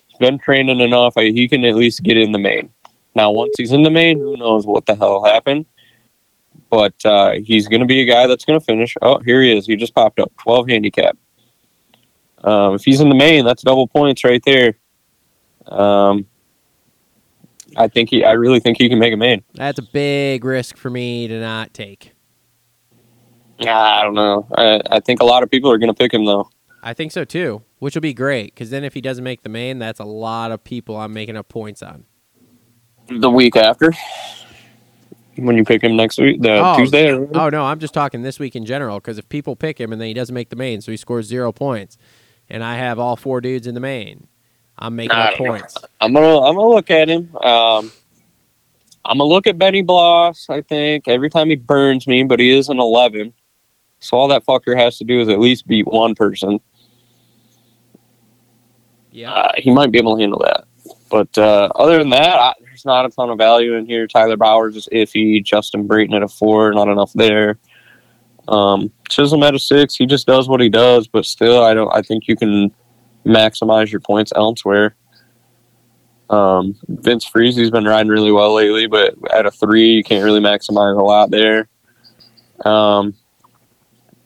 He's 0.07 0.17
been 0.19 0.39
training 0.39 0.79
enough. 0.79 1.13
I, 1.17 1.25
he 1.25 1.47
can 1.47 1.63
at 1.65 1.75
least 1.75 2.03
get 2.03 2.17
in 2.17 2.31
the 2.31 2.39
main. 2.39 2.69
Now, 3.15 3.31
once 3.31 3.53
he's 3.57 3.71
in 3.71 3.83
the 3.83 3.91
main, 3.91 4.19
who 4.19 4.37
knows 4.37 4.65
what 4.65 4.85
the 4.85 4.95
hell 4.95 5.23
happened? 5.23 5.65
But 6.69 6.93
uh, 7.05 7.33
he's 7.43 7.67
going 7.67 7.79
to 7.81 7.85
be 7.85 8.01
a 8.01 8.05
guy 8.05 8.27
that's 8.27 8.43
going 8.45 8.59
to 8.59 8.65
finish. 8.65 8.95
Oh, 9.01 9.19
here 9.19 9.41
he 9.41 9.55
is. 9.55 9.65
He 9.67 9.75
just 9.75 9.95
popped 9.95 10.19
up. 10.19 10.31
12 10.41 10.69
handicap. 10.69 11.17
Um, 12.43 12.75
if 12.75 12.83
he's 12.83 13.01
in 13.01 13.09
the 13.09 13.15
main, 13.15 13.45
that's 13.45 13.63
double 13.63 13.87
points 13.87 14.23
right 14.23 14.41
there. 14.45 14.77
Um, 15.65 16.25
I 17.75 17.87
think 17.87 18.09
he. 18.09 18.23
I 18.23 18.31
really 18.33 18.59
think 18.59 18.77
he 18.77 18.89
can 18.89 18.99
make 18.99 19.13
a 19.13 19.17
main. 19.17 19.43
That's 19.53 19.79
a 19.79 19.83
big 19.83 20.43
risk 20.45 20.77
for 20.77 20.89
me 20.89 21.27
to 21.27 21.39
not 21.39 21.73
take. 21.73 22.13
I 23.61 24.03
don't 24.03 24.13
know. 24.13 24.47
I, 24.55 24.81
I 24.91 24.99
think 24.99 25.19
a 25.21 25.25
lot 25.25 25.43
of 25.43 25.49
people 25.49 25.71
are 25.71 25.77
going 25.77 25.93
to 25.93 25.97
pick 25.97 26.13
him 26.13 26.25
though. 26.25 26.49
I 26.83 26.93
think 26.93 27.11
so 27.11 27.25
too, 27.25 27.63
which 27.79 27.95
will 27.95 28.01
be 28.01 28.13
great 28.13 28.53
because 28.53 28.69
then 28.69 28.83
if 28.83 28.93
he 28.93 29.01
doesn't 29.01 29.23
make 29.23 29.41
the 29.43 29.49
main, 29.49 29.79
that's 29.79 29.99
a 29.99 30.05
lot 30.05 30.51
of 30.51 30.63
people 30.63 30.95
I'm 30.97 31.11
making 31.13 31.35
up 31.35 31.49
points 31.49 31.81
on. 31.81 32.05
The 33.09 33.29
week 33.31 33.55
after, 33.55 33.93
when 35.37 35.57
you 35.57 35.63
pick 35.63 35.83
him 35.83 35.95
next 35.95 36.19
week, 36.19 36.41
the 36.41 36.59
Oh. 36.63 36.77
Tuesday. 36.77 37.11
Or 37.11 37.27
Oh 37.35 37.49
no, 37.49 37.63
I'm 37.65 37.79
just 37.79 37.93
talking 37.93 38.21
this 38.21 38.37
week 38.39 38.55
in 38.55 38.65
general 38.65 38.99
because 38.99 39.17
if 39.17 39.27
people 39.29 39.55
pick 39.55 39.79
him 39.79 39.91
and 39.91 39.99
then 40.01 40.07
he 40.07 40.13
doesn't 40.13 40.33
make 40.35 40.49
the 40.49 40.55
main, 40.55 40.81
so 40.81 40.91
he 40.91 40.97
scores 40.97 41.25
zero 41.25 41.51
points, 41.51 41.97
and 42.49 42.63
I 42.63 42.75
have 42.75 42.99
all 42.99 43.15
four 43.15 43.41
dudes 43.41 43.65
in 43.67 43.73
the 43.73 43.79
main, 43.81 44.27
I'm 44.77 44.95
making 44.95 45.17
up 45.17 45.31
don't 45.37 45.39
know. 45.45 45.51
points. 45.51 45.75
I'm 45.99 46.13
gonna 46.13 46.41
I'm 46.41 46.55
gonna 46.55 46.69
look 46.69 46.91
at 46.91 47.09
him. 47.09 47.35
Um, 47.37 47.91
I'm 49.05 49.17
gonna 49.19 49.23
look 49.25 49.47
at 49.47 49.57
Benny 49.57 49.81
Bloss. 49.81 50.47
I 50.49 50.61
think 50.61 51.07
every 51.07 51.29
time 51.29 51.49
he 51.49 51.55
burns 51.55 52.07
me, 52.07 52.23
but 52.23 52.39
he 52.39 52.55
is 52.55 52.67
an 52.69 52.79
11. 52.79 53.33
So 53.99 54.17
all 54.17 54.27
that 54.27 54.45
fucker 54.45 54.77
has 54.77 54.97
to 54.99 55.03
do 55.03 55.19
is 55.19 55.29
at 55.29 55.39
least 55.39 55.67
beat 55.67 55.87
one 55.87 56.15
person. 56.15 56.59
Yeah. 59.11 59.31
Uh, 59.31 59.51
he 59.57 59.71
might 59.71 59.91
be 59.91 59.97
able 59.97 60.15
to 60.15 60.21
handle 60.21 60.39
that. 60.39 60.65
But 61.09 61.35
uh, 61.37 61.69
other 61.75 61.97
than 61.97 62.09
that, 62.11 62.35
I, 62.37 62.53
there's 62.61 62.85
not 62.85 63.05
a 63.05 63.09
ton 63.09 63.29
of 63.29 63.37
value 63.37 63.73
in 63.73 63.85
here. 63.85 64.07
Tyler 64.07 64.37
Bowers 64.37 64.75
is 64.75 64.87
iffy. 64.91 65.43
Justin 65.43 65.87
Brayton 65.87 66.13
at 66.13 66.21
a 66.21 66.27
four, 66.27 66.71
not 66.73 66.87
enough 66.87 67.13
there. 67.13 67.57
Um, 68.47 68.91
Chisholm 69.09 69.43
at 69.43 69.55
a 69.55 69.59
six, 69.59 69.95
he 69.95 70.05
just 70.05 70.27
does 70.27 70.47
what 70.47 70.61
he 70.61 70.69
does. 70.69 71.07
But 71.07 71.25
still, 71.25 71.63
I 71.63 71.73
don't. 71.73 71.91
I 71.93 72.01
think 72.01 72.27
you 72.27 72.35
can 72.35 72.71
maximize 73.25 73.91
your 73.91 74.01
points 74.01 74.31
elsewhere. 74.35 74.95
Um, 76.29 76.75
Vince 76.87 77.29
Freezy's 77.29 77.71
been 77.71 77.85
riding 77.85 78.11
really 78.11 78.31
well 78.31 78.53
lately, 78.53 78.85
but 78.85 79.15
at 79.33 79.45
a 79.45 79.51
three, 79.51 79.91
you 79.91 80.03
can't 80.03 80.23
really 80.23 80.41
maximize 80.41 80.99
a 80.99 81.03
lot 81.03 81.31
there. 81.31 81.69
Um, 82.65 83.15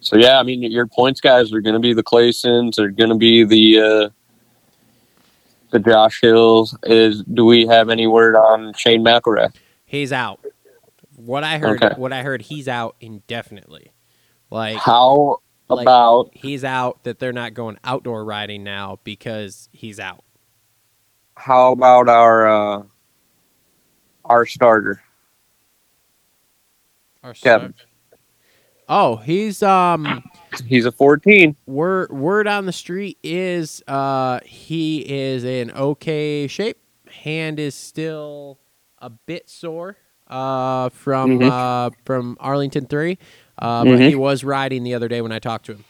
so 0.01 0.17
yeah, 0.17 0.39
I 0.39 0.43
mean, 0.43 0.61
your 0.63 0.85
points 0.87 1.21
guys 1.21 1.53
are 1.53 1.61
going 1.61 1.73
to 1.75 1.79
be 1.79 1.93
the 1.93 2.03
Clasons, 2.03 2.77
are 2.79 2.89
going 2.89 3.09
to 3.09 3.15
be 3.15 3.43
the 3.43 3.79
uh, 3.79 4.09
the 5.71 5.79
Josh 5.79 6.19
Hills. 6.21 6.77
Is 6.83 7.23
do 7.23 7.45
we 7.45 7.65
have 7.67 7.89
any 7.89 8.07
word 8.07 8.35
on 8.35 8.73
Shane 8.73 9.03
McElrath? 9.03 9.55
He's 9.85 10.11
out. 10.11 10.39
What 11.15 11.43
I 11.43 11.59
heard, 11.59 11.81
Okay. 11.83 11.95
what 11.97 12.11
I 12.11 12.23
heard, 12.23 12.41
he's 12.41 12.67
out 12.67 12.95
indefinitely. 12.99 13.91
Like 14.49 14.77
How 14.77 15.37
like- 15.69 15.83
about 15.83 16.31
he's 16.33 16.63
out 16.63 17.03
that 17.03 17.19
they're 17.19 17.31
not 17.31 17.53
going 17.53 17.77
outdoor 17.83 18.25
riding 18.25 18.63
now 18.63 18.99
because 19.03 19.69
he's 19.71 19.99
out. 19.99 20.23
how 21.37 21.71
about 21.71 22.09
our 22.09 22.47
uh, 22.79 22.83
our 24.25 24.45
starter? 24.45 25.01
Our 27.23 27.33
Kevin. 27.35 27.73
Oh, 28.93 29.15
he's 29.15 29.63
um 29.63 30.21
He's 30.67 30.85
a 30.85 30.91
14. 30.91 31.55
word 31.65 32.11
word 32.11 32.45
on 32.45 32.65
the 32.65 32.73
street 32.73 33.17
is 33.23 33.81
uh 33.87 34.41
he 34.45 34.99
is 34.99 35.45
in 35.45 35.71
okay 35.71 36.45
shape. 36.47 36.77
Hand 37.09 37.57
is 37.57 37.73
still 37.73 38.59
a 38.99 39.09
bit 39.09 39.49
sore 39.49 39.95
uh 40.27 40.89
from 40.89 41.39
Mhm. 41.39 41.49
uh 41.49 41.91
from 42.05 42.35
Arlington 42.41 42.85
3. 42.85 43.17
Uh 43.57 43.85
but 43.85 43.99
Mhm. 43.99 44.09
he 44.09 44.15
was 44.15 44.43
riding 44.43 44.83
the 44.83 44.93
other 44.93 45.07
day 45.07 45.21
when 45.21 45.31
I 45.31 45.39
talked 45.39 45.67
to 45.67 45.73
him. 45.75 45.85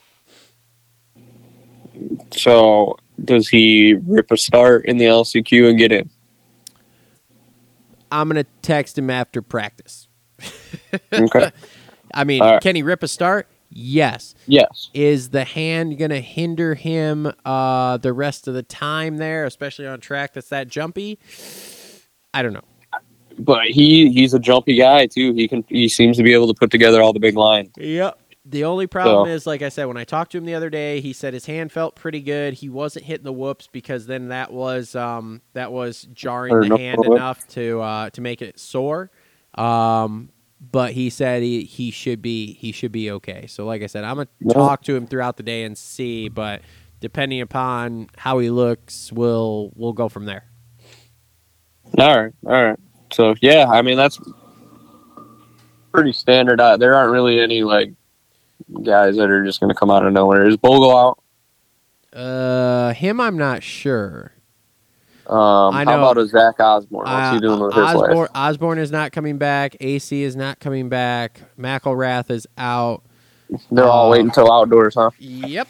So 2.33 2.97
does 3.25 3.49
he 3.49 3.95
rip 4.05 4.31
a 4.31 4.37
start 4.37 4.85
in 4.85 4.97
the 4.97 5.05
LCQ 5.05 5.69
and 5.69 5.77
get 5.79 5.91
in? 5.91 6.07
I'm 8.11 8.29
going 8.29 8.43
to 8.43 8.49
text 8.61 8.97
him 8.97 9.09
after 9.09 9.41
practice. 9.41 10.07
Okay. 11.13 11.51
I 12.13 12.23
mean, 12.23 12.41
right. 12.41 12.61
can 12.61 12.75
he 12.75 12.83
rip 12.83 13.03
a 13.03 13.07
start? 13.07 13.47
Yes. 13.73 14.35
yes. 14.47 14.89
Is 14.93 15.29
the 15.29 15.45
hand 15.45 15.97
going 15.97 16.11
to 16.11 16.19
hinder 16.19 16.75
him 16.75 17.31
uh, 17.45 17.97
the 17.97 18.11
rest 18.11 18.47
of 18.47 18.53
the 18.53 18.63
time 18.63 19.17
there, 19.17 19.45
especially 19.45 19.87
on 19.87 20.01
track 20.01 20.33
that's 20.33 20.49
that 20.49 20.67
jumpy? 20.67 21.19
I 22.33 22.41
don't 22.41 22.53
know. 22.53 22.63
But 23.39 23.67
he 23.67 24.11
he's 24.11 24.33
a 24.33 24.39
jumpy 24.39 24.75
guy 24.77 25.07
too. 25.07 25.33
He 25.33 25.47
can 25.47 25.63
he 25.69 25.87
seems 25.87 26.17
to 26.17 26.23
be 26.23 26.33
able 26.33 26.47
to 26.47 26.53
put 26.53 26.69
together 26.69 27.01
all 27.01 27.13
the 27.13 27.19
big 27.19 27.37
lines. 27.37 27.71
Yep. 27.77 28.19
The 28.43 28.65
only 28.65 28.87
problem 28.87 29.27
So- 29.27 29.31
is, 29.31 29.47
like 29.47 29.61
I 29.61 29.69
said, 29.69 29.85
when 29.85 29.97
I 29.97 30.03
talked 30.03 30.31
to 30.33 30.37
him 30.37 30.45
the 30.45 30.55
other 30.55 30.69
day, 30.69 30.99
he 30.99 31.13
said 31.13 31.33
his 31.33 31.45
hand 31.45 31.71
felt 31.71 31.95
pretty 31.95 32.21
good. 32.21 32.55
He 32.55 32.69
wasn't 32.69 33.05
hitting 33.05 33.23
the 33.23 33.31
whoops 33.31 33.67
because 33.71 34.05
then 34.05 34.29
that 34.29 34.51
was 34.51 34.95
um, 34.95 35.41
that 35.53 35.71
was 35.71 36.07
jarring 36.13 36.53
Or 36.53 36.61
the 36.61 36.65
enough 36.65 36.79
hand 36.79 37.05
enough 37.05 37.47
to 37.49 37.81
uh, 37.81 38.09
to 38.11 38.21
make 38.21 38.41
it 38.41 38.59
sore. 38.59 39.11
Um, 39.55 40.29
but 40.61 40.91
he 40.93 41.09
said 41.09 41.41
he, 41.41 41.63
he 41.63 41.89
should 41.91 42.21
be 42.21 42.53
he 42.53 42.71
should 42.71 42.91
be 42.91 43.09
okay. 43.11 43.47
So 43.47 43.65
like 43.65 43.81
I 43.81 43.87
said, 43.87 44.03
I'm 44.03 44.17
gonna 44.17 44.27
Yeah. 44.39 44.53
talk 44.53 44.83
to 44.83 44.95
him 44.95 45.07
throughout 45.07 45.37
the 45.37 45.43
day 45.43 45.63
and 45.63 45.77
see. 45.77 46.29
But 46.29 46.61
depending 46.99 47.41
upon 47.41 48.07
how 48.17 48.39
he 48.39 48.49
looks, 48.49 49.11
we'll 49.11 49.71
we'll 49.75 49.93
go 49.93 50.07
from 50.09 50.25
there. 50.25 50.45
All 51.97 52.21
right, 52.23 52.33
all 52.45 52.63
right. 52.63 52.79
So 53.11 53.35
yeah, 53.41 53.67
I 53.69 53.81
mean 53.81 53.97
that's 53.97 54.19
pretty 55.91 56.13
standard. 56.13 56.59
There 56.79 56.93
aren't 56.95 57.11
really 57.11 57.39
any 57.39 57.63
like 57.63 57.93
guys 58.83 59.17
that 59.17 59.29
are 59.29 59.43
just 59.43 59.59
going 59.59 59.69
to 59.69 59.75
come 59.75 59.89
out 59.91 60.05
of 60.05 60.13
nowhere. 60.13 60.47
Is 60.47 60.55
Bogle 60.55 60.95
out? 60.95 61.19
Uh, 62.13 62.93
him, 62.93 63.19
I'm 63.19 63.37
not 63.37 63.63
sure. 63.63 64.33
Um, 65.31 65.73
I 65.73 65.79
how 65.85 65.91
know- 65.91 65.97
about 65.99 66.17
a 66.17 66.27
Zach 66.27 66.59
Osborne? 66.59 67.05
What's 67.05 67.27
Uh, 67.29 67.33
he 67.33 67.39
doing 67.39 67.59
with 67.59 67.73
his 67.73 67.83
Osborne, 67.83 68.15
life? 68.17 68.29
Osborne 68.35 68.79
is 68.79 68.91
not 68.91 69.11
coming 69.13 69.37
back. 69.37 69.77
AC 69.79 70.23
is 70.23 70.35
not 70.35 70.59
coming 70.59 70.89
back. 70.89 71.41
McElrath 71.57 72.29
is 72.29 72.45
out. 72.57 73.03
They're 73.71 73.85
all 73.85 74.07
uh, 74.07 74.11
waiting 74.11 74.27
until 74.27 74.51
outdoors, 74.51 74.95
huh? 74.95 75.11
Yep. 75.19 75.67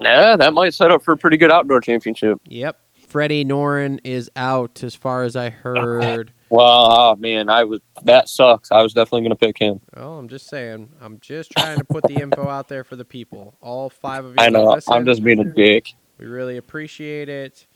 Yeah, 0.00 0.36
that 0.36 0.52
might 0.52 0.74
set 0.74 0.90
up 0.90 1.02
for 1.02 1.12
a 1.12 1.16
pretty 1.16 1.36
good 1.36 1.50
outdoor 1.50 1.80
championship. 1.80 2.38
Yep. 2.46 2.78
Freddie 3.08 3.44
Noren 3.44 3.98
is 4.04 4.30
out 4.36 4.82
as 4.84 4.94
far 4.94 5.24
as 5.24 5.34
I 5.36 5.50
heard. 5.50 6.32
Well, 6.50 6.64
oh, 6.66 7.16
man, 7.16 7.50
I 7.50 7.64
was 7.64 7.80
that 8.04 8.26
sucks. 8.30 8.72
I 8.72 8.80
was 8.80 8.94
definitely 8.94 9.20
going 9.20 9.32
to 9.32 9.36
pick 9.36 9.58
him. 9.58 9.82
Oh, 9.94 10.14
I'm 10.14 10.28
just 10.28 10.48
saying. 10.48 10.88
I'm 10.98 11.20
just 11.20 11.50
trying 11.50 11.76
to 11.76 11.84
put 11.84 12.04
the 12.04 12.14
info 12.14 12.48
out 12.48 12.68
there 12.68 12.84
for 12.84 12.96
the 12.96 13.04
people. 13.04 13.54
All 13.60 13.90
five 13.90 14.24
of 14.24 14.30
you. 14.30 14.36
I 14.38 14.48
know. 14.48 14.64
listen, 14.64 14.94
I'm 14.94 15.04
just 15.04 15.22
being 15.22 15.40
a 15.40 15.44
dick. 15.44 15.92
We 16.18 16.26
really 16.26 16.56
appreciate 16.56 17.28
it. 17.28 17.66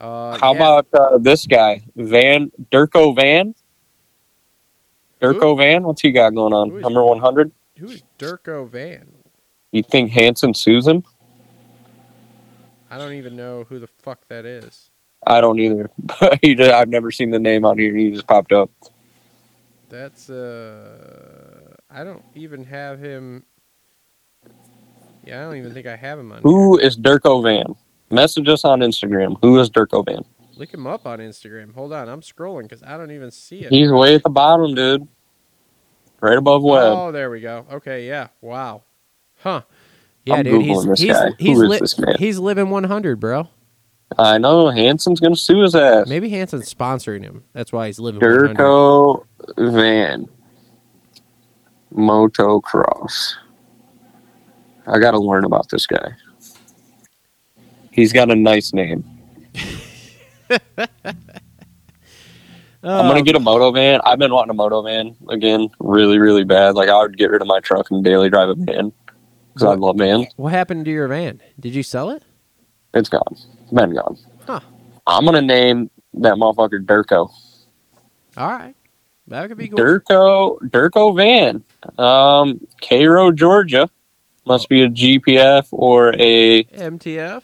Uh, 0.00 0.38
How 0.38 0.52
yeah. 0.54 0.58
about 0.58 0.86
uh, 0.94 1.18
this 1.18 1.46
guy, 1.46 1.82
Van 1.96 2.52
Durko 2.70 3.14
Van? 3.16 3.54
Durko 5.20 5.56
Van, 5.58 5.82
what's 5.82 6.00
he 6.00 6.12
got 6.12 6.34
going 6.34 6.52
on? 6.52 6.70
Who 6.70 6.76
is- 6.76 6.82
Number 6.82 7.04
100. 7.04 7.50
who's 7.78 8.02
Durko 8.18 8.68
Van? 8.68 9.08
You 9.72 9.82
think 9.82 10.12
Hanson 10.12 10.54
Susan? 10.54 11.04
I 12.90 12.96
don't 12.96 13.12
even 13.14 13.36
know 13.36 13.64
who 13.68 13.78
the 13.80 13.88
fuck 13.98 14.20
that 14.28 14.46
is. 14.46 14.90
I 15.26 15.40
don't 15.40 15.58
either. 15.58 15.90
I've 16.72 16.88
never 16.88 17.10
seen 17.10 17.30
the 17.30 17.38
name 17.38 17.64
on 17.64 17.76
here. 17.76 17.94
He 17.94 18.10
just 18.12 18.26
popped 18.26 18.52
up. 18.52 18.70
That's 19.90 20.30
uh, 20.30 21.74
I 21.90 22.04
don't 22.04 22.22
even 22.34 22.64
have 22.64 23.00
him. 23.00 23.44
Yeah, 25.26 25.40
I 25.40 25.44
don't 25.44 25.56
even 25.56 25.74
think 25.74 25.86
I 25.86 25.96
have 25.96 26.18
him 26.18 26.32
on. 26.32 26.40
Who 26.42 26.78
is 26.78 26.96
Durko 26.96 27.42
Van? 27.42 27.74
Message 28.10 28.48
us 28.48 28.64
on 28.64 28.80
Instagram. 28.80 29.36
Who 29.42 29.58
is 29.58 29.70
Durko 29.70 30.04
Van? 30.04 30.16
here. 30.16 30.48
Look 30.56 30.72
him 30.74 30.86
up 30.86 31.06
on 31.06 31.18
Instagram. 31.18 31.74
Hold 31.74 31.92
on, 31.92 32.08
I'm 32.08 32.20
scrolling 32.20 32.62
because 32.62 32.82
I 32.82 32.96
don't 32.96 33.10
even 33.10 33.30
see 33.30 33.60
it. 33.60 33.72
He's 33.72 33.90
way 33.90 34.14
at 34.14 34.22
the 34.22 34.30
bottom, 34.30 34.74
dude. 34.74 35.06
Right 36.20 36.38
above 36.38 36.62
Webb. 36.62 36.92
Oh, 36.96 37.12
there 37.12 37.30
we 37.30 37.40
go. 37.40 37.64
Okay, 37.70 38.08
yeah. 38.08 38.28
Wow. 38.40 38.82
Huh. 39.40 39.62
Yeah, 40.24 40.36
I'm 40.36 40.42
dude. 40.44 40.62
He's 40.62 40.78
Googling 40.78 40.98
he's 40.98 41.12
guy. 41.12 41.30
He's, 41.38 41.58
li- 41.58 41.78
this 41.78 41.98
man? 41.98 42.16
he's 42.18 42.38
living 42.38 42.70
100, 42.70 43.20
bro. 43.20 43.48
I 44.18 44.38
know. 44.38 44.68
Hanson's 44.70 45.20
to 45.20 45.36
sue 45.36 45.60
his 45.60 45.74
ass. 45.74 46.08
Maybe 46.08 46.28
Hanson's 46.28 46.72
sponsoring 46.72 47.22
him. 47.22 47.44
That's 47.52 47.72
why 47.72 47.86
he's 47.86 48.00
living 48.00 48.20
100. 48.20 48.56
Durko 48.56 49.24
Van. 49.58 50.28
Motocross. 51.94 53.34
I 54.86 54.98
got 54.98 55.12
to 55.12 55.18
learn 55.18 55.44
about 55.44 55.68
this 55.68 55.86
guy. 55.86 56.12
He's 57.98 58.12
got 58.12 58.30
a 58.30 58.36
nice 58.36 58.72
name. 58.72 59.02
I'm 60.48 60.88
gonna 62.84 63.22
get 63.22 63.34
a 63.34 63.40
moto 63.40 63.72
van. 63.72 64.00
I've 64.04 64.20
been 64.20 64.32
wanting 64.32 64.50
a 64.50 64.54
moto 64.54 64.82
van 64.82 65.16
again, 65.28 65.68
really, 65.80 66.20
really 66.20 66.44
bad. 66.44 66.76
Like 66.76 66.88
I 66.88 67.02
would 67.02 67.18
get 67.18 67.28
rid 67.32 67.42
of 67.42 67.48
my 67.48 67.58
truck 67.58 67.90
and 67.90 68.04
daily 68.04 68.30
drive 68.30 68.50
a 68.50 68.54
van 68.54 68.92
because 69.52 69.64
I 69.64 69.74
love 69.74 69.96
vans. 69.96 70.28
What 70.36 70.52
happened 70.52 70.84
to 70.84 70.92
your 70.92 71.08
van? 71.08 71.42
Did 71.58 71.74
you 71.74 71.82
sell 71.82 72.10
it? 72.10 72.22
It's 72.94 73.08
gone. 73.08 73.24
It's 73.32 73.72
been 73.72 73.94
gone. 73.94 74.16
Huh. 74.46 74.60
I'm 75.08 75.24
gonna 75.24 75.42
name 75.42 75.90
that 76.14 76.34
motherfucker 76.34 76.86
Durko. 76.86 77.32
All 78.36 78.48
right. 78.48 78.76
That 79.26 79.48
could 79.48 79.58
be 79.58 79.66
cool. 79.66 79.76
Durko 79.76 80.60
Durko 80.70 81.16
van. 81.16 81.64
Um, 81.98 82.64
Cairo, 82.80 83.32
Georgia. 83.32 83.90
Must 84.46 84.68
be 84.68 84.84
a 84.84 84.88
GPF 84.88 85.66
or 85.72 86.14
a 86.14 86.62
MTF. 86.62 87.42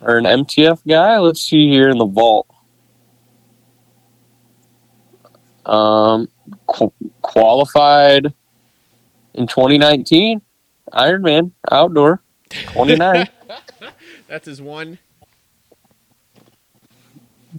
Or 0.00 0.18
an 0.18 0.24
MTF 0.24 0.80
guy. 0.86 1.18
Let's 1.18 1.40
see 1.40 1.68
here 1.68 1.88
in 1.88 1.98
the 1.98 2.06
vault. 2.06 2.46
Um, 5.64 6.28
qu- 6.66 6.92
qualified 7.22 8.32
in 9.34 9.46
2019. 9.46 10.40
Ironman 10.92 11.50
outdoor 11.70 12.22
29. 12.50 13.28
That's 14.28 14.46
his 14.46 14.62
one. 14.62 14.98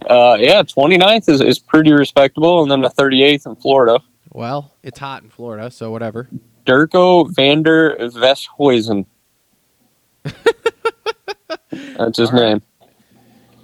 uh, 0.08 0.36
yeah, 0.40 0.62
29th 0.62 1.28
is, 1.28 1.40
is 1.42 1.58
pretty 1.58 1.92
respectable, 1.92 2.62
and 2.62 2.70
then 2.70 2.80
the 2.80 2.88
38th 2.88 3.46
in 3.46 3.56
Florida. 3.56 4.00
Well, 4.32 4.72
it's 4.82 4.98
hot 4.98 5.22
in 5.22 5.28
Florida, 5.28 5.70
so 5.70 5.90
whatever. 5.90 6.28
Durko 6.64 7.34
Vander 7.34 7.96
Vesthuizen. 7.98 9.04
That's 11.98 12.18
his 12.18 12.30
All 12.30 12.36
right. 12.40 12.48
name. 12.48 12.62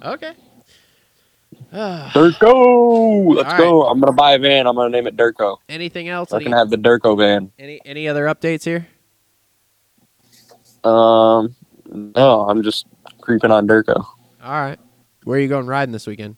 Okay. 0.03 0.33
Durko. 1.73 3.35
Let's 3.35 3.51
All 3.53 3.57
go. 3.57 3.83
I'm 3.87 3.99
gonna 3.99 4.11
buy 4.13 4.33
a 4.33 4.39
van. 4.39 4.67
I'm 4.67 4.75
gonna 4.75 4.89
name 4.89 5.07
it 5.07 5.15
Durko. 5.17 5.57
Anything 5.67 6.09
else? 6.09 6.31
I 6.31 6.37
Any, 6.37 6.45
can 6.45 6.53
have 6.53 6.69
the 6.69 6.77
Durko 6.77 7.17
van. 7.17 7.51
any 7.57 7.81
any 7.85 8.07
other 8.07 8.25
updates 8.25 8.63
here? 8.63 8.87
Um, 10.83 11.55
no, 12.15 12.47
I'm 12.47 12.61
just 12.61 12.85
creeping 13.21 13.51
on 13.51 13.67
Durko. 13.67 13.95
All 14.43 14.61
right. 14.61 14.79
Where 15.23 15.37
are 15.37 15.41
you 15.41 15.47
going 15.47 15.65
riding 15.65 15.91
this 15.91 16.05
weekend? 16.05 16.35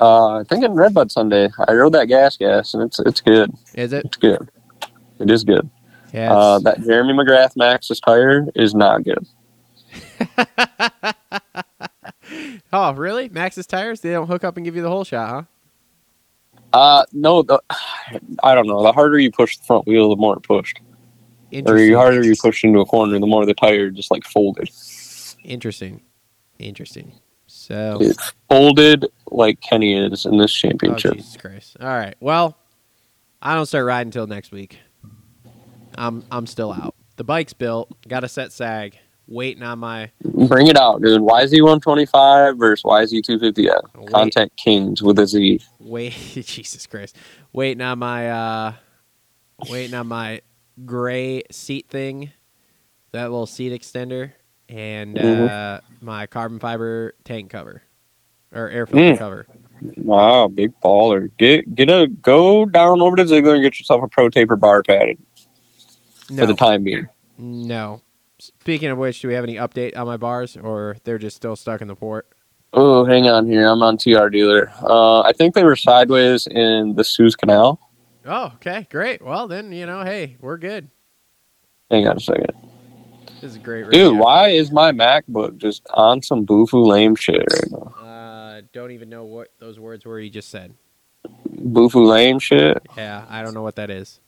Uh, 0.00 0.40
I 0.40 0.44
think 0.44 0.64
in 0.64 0.72
Redbud 0.72 1.10
Sunday, 1.10 1.48
I 1.68 1.72
rode 1.72 1.94
that 1.94 2.06
gas 2.06 2.36
gas, 2.36 2.74
and 2.74 2.82
it's 2.82 2.98
it's 3.00 3.20
good. 3.20 3.52
Is 3.74 3.92
it? 3.92 4.04
It's 4.04 4.16
good. 4.16 4.48
It 5.20 5.30
is 5.30 5.44
good. 5.44 5.70
Yeah. 6.12 6.32
Uh, 6.34 6.58
that 6.60 6.80
Jeremy 6.82 7.12
McGrath 7.14 7.56
Max's 7.56 8.00
tire 8.00 8.46
is 8.54 8.74
not 8.74 9.04
good. 9.04 9.26
oh, 12.72 12.92
really? 12.94 13.28
Max's 13.28 13.66
tires? 13.66 14.00
They 14.00 14.12
don't 14.12 14.26
hook 14.26 14.44
up 14.44 14.56
and 14.56 14.64
give 14.64 14.76
you 14.76 14.82
the 14.82 14.88
whole 14.88 15.04
shot, 15.04 15.28
huh? 15.28 15.42
Uh, 16.72 17.04
no, 17.12 17.42
the, 17.42 17.60
I 18.42 18.54
don't 18.54 18.66
know. 18.66 18.82
The 18.82 18.92
harder 18.92 19.18
you 19.18 19.30
push 19.30 19.56
the 19.56 19.64
front 19.64 19.86
wheel, 19.86 20.10
the 20.10 20.16
more 20.16 20.36
it 20.36 20.42
pushed. 20.42 20.80
Or 21.52 21.74
the 21.74 21.92
harder 21.92 22.24
you 22.24 22.34
push 22.36 22.64
into 22.64 22.80
a 22.80 22.84
corner, 22.84 23.18
the 23.18 23.26
more 23.26 23.46
the 23.46 23.54
tire 23.54 23.90
just 23.90 24.10
like 24.10 24.24
folded. 24.24 24.68
Interesting. 25.44 26.02
Interesting. 26.58 27.12
So, 27.46 28.00
folded 28.50 29.06
like 29.30 29.60
Kenny 29.60 29.94
is 29.94 30.26
in 30.26 30.38
this 30.38 30.52
oh 30.52 30.68
championship. 30.68 31.14
Jesus 31.14 31.36
Christ! 31.36 31.76
All 31.80 31.88
right. 31.88 32.14
Well, 32.20 32.58
I 33.40 33.54
don't 33.54 33.66
start 33.66 33.86
riding 33.86 34.08
until 34.08 34.26
next 34.26 34.50
week. 34.50 34.78
I'm 35.96 36.24
I'm 36.30 36.46
still 36.46 36.72
out. 36.72 36.94
The 37.16 37.24
bike's 37.24 37.52
built. 37.52 37.90
Got 38.06 38.24
a 38.24 38.28
set 38.28 38.52
sag. 38.52 38.98
Waiting 39.28 39.62
on 39.64 39.80
my 39.80 40.10
Bring 40.22 40.68
it 40.68 40.76
out, 40.76 41.02
dude. 41.02 41.20
YZ125 41.20 42.58
versus 42.58 42.84
YZ250F. 42.84 43.80
Wait. 43.96 44.08
Contact 44.12 44.56
Kings 44.56 45.02
with 45.02 45.18
a 45.18 45.26
Z. 45.26 45.60
wait. 45.80 46.12
Jesus 46.34 46.86
Christ! 46.86 47.16
Waiting 47.52 47.80
on 47.82 47.98
my 47.98 48.30
uh, 48.30 48.72
waiting 49.68 49.94
on 49.94 50.06
my 50.06 50.42
gray 50.84 51.42
seat 51.50 51.86
thing. 51.88 52.30
That 53.12 53.30
little 53.30 53.46
seat 53.46 53.72
extender 53.72 54.32
and 54.68 55.18
uh, 55.18 55.22
Mhm. 55.22 55.80
my 56.02 56.26
carbon 56.26 56.58
fiber 56.60 57.14
tank 57.24 57.50
cover 57.50 57.82
or 58.52 58.68
air 58.68 58.86
filter 58.86 59.14
Mm. 59.14 59.18
cover. 59.18 59.46
Wow, 59.96 60.48
big 60.48 60.72
baller. 60.80 61.30
Get 61.38 61.74
get 61.74 61.90
a 61.90 62.06
go 62.06 62.64
down 62.66 63.00
over 63.02 63.16
to 63.16 63.24
Ziggler 63.24 63.54
and 63.54 63.62
get 63.62 63.78
yourself 63.78 64.02
a 64.04 64.08
pro 64.08 64.28
taper 64.28 64.54
bar 64.56 64.82
padded 64.82 65.18
No. 66.30 66.42
for 66.42 66.46
the 66.46 66.54
time 66.54 66.84
being. 66.84 67.08
No. 67.38 68.02
Speaking 68.60 68.90
of 68.90 68.98
which, 68.98 69.20
do 69.20 69.28
we 69.28 69.34
have 69.34 69.44
any 69.44 69.54
update 69.54 69.96
on 69.96 70.06
my 70.06 70.16
bars, 70.16 70.56
or 70.56 70.96
they're 71.04 71.18
just 71.18 71.36
still 71.36 71.56
stuck 71.56 71.80
in 71.80 71.88
the 71.88 71.94
port? 71.96 72.26
Oh, 72.72 73.04
hang 73.04 73.28
on 73.28 73.46
here. 73.46 73.66
I'm 73.66 73.82
on 73.82 73.96
TR 73.96 74.28
dealer. 74.28 74.70
Uh, 74.82 75.20
I 75.22 75.32
think 75.32 75.54
they 75.54 75.64
were 75.64 75.76
sideways 75.76 76.46
in 76.46 76.94
the 76.94 77.04
Suez 77.04 77.34
Canal. 77.36 77.80
Oh, 78.26 78.52
okay, 78.56 78.86
great. 78.90 79.22
Well, 79.22 79.46
then 79.48 79.72
you 79.72 79.86
know, 79.86 80.04
hey, 80.04 80.36
we're 80.40 80.58
good. 80.58 80.90
Hang 81.90 82.06
on 82.08 82.16
a 82.16 82.20
second. 82.20 82.52
This 83.40 83.52
is 83.52 83.58
great. 83.58 83.84
radio. 83.84 84.10
Dude, 84.10 84.18
why 84.18 84.48
is 84.48 84.72
my 84.72 84.92
MacBook 84.92 85.58
just 85.58 85.86
on 85.94 86.22
some 86.22 86.44
boofoo 86.44 86.86
lame 86.86 87.14
shit 87.14 87.44
right 87.52 87.70
now? 87.70 87.94
Uh, 88.04 88.62
don't 88.72 88.90
even 88.90 89.08
know 89.08 89.24
what 89.24 89.48
those 89.58 89.78
words 89.78 90.04
were 90.04 90.18
you 90.18 90.30
just 90.30 90.48
said. 90.48 90.74
Boofoo 91.54 92.06
lame 92.06 92.38
shit? 92.38 92.82
Yeah, 92.96 93.24
I 93.28 93.42
don't 93.42 93.54
know 93.54 93.62
what 93.62 93.76
that 93.76 93.90
is. 93.90 94.20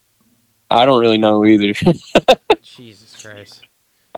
I 0.70 0.84
don't 0.84 1.00
really 1.00 1.18
know 1.18 1.44
either. 1.44 1.72
Jesus 2.62 3.20
Christ. 3.20 3.62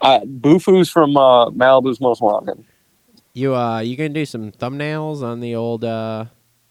Uh, 0.03 0.21
Boofoo's 0.21 0.91
from 0.91 1.17
uh, 1.17 1.51
Malibu's 1.51 2.01
Most 2.01 2.21
Wanted. 2.21 2.65
You 3.33 3.55
uh, 3.55 3.81
you 3.81 3.97
gonna 3.97 4.09
do 4.11 4.27
some 4.27 4.53
thumbnails 4.53 5.23
on 5.23 5.41
the 5.41 5.55
old 5.55 5.85
uh? 5.85 6.27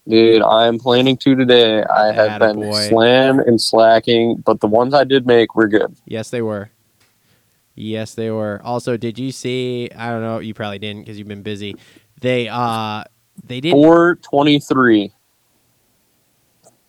Dude, 0.07 0.41
I 0.41 0.65
am 0.67 0.79
planning 0.79 1.17
to 1.17 1.35
today. 1.35 1.83
I 1.83 2.11
have 2.11 2.39
been 2.39 2.57
Attaboy. 2.57 2.89
slam 2.89 3.39
and 3.39 3.61
slacking, 3.61 4.37
but 4.37 4.59
the 4.59 4.67
ones 4.67 4.93
I 4.93 5.03
did 5.03 5.27
make 5.27 5.55
were 5.55 5.67
good. 5.67 5.95
Yes, 6.05 6.31
they 6.31 6.41
were. 6.41 6.71
Yes, 7.75 8.15
they 8.15 8.31
were. 8.31 8.59
Also, 8.63 8.97
did 8.97 9.19
you 9.19 9.31
see? 9.31 9.89
I 9.95 10.09
don't 10.09 10.21
know. 10.21 10.39
You 10.39 10.53
probably 10.53 10.79
didn't 10.79 11.03
because 11.03 11.17
you've 11.19 11.27
been 11.27 11.43
busy. 11.43 11.75
They 12.21 12.49
uh, 12.49 13.03
they 13.45 13.61
did. 13.61 13.71
423. 13.71 15.13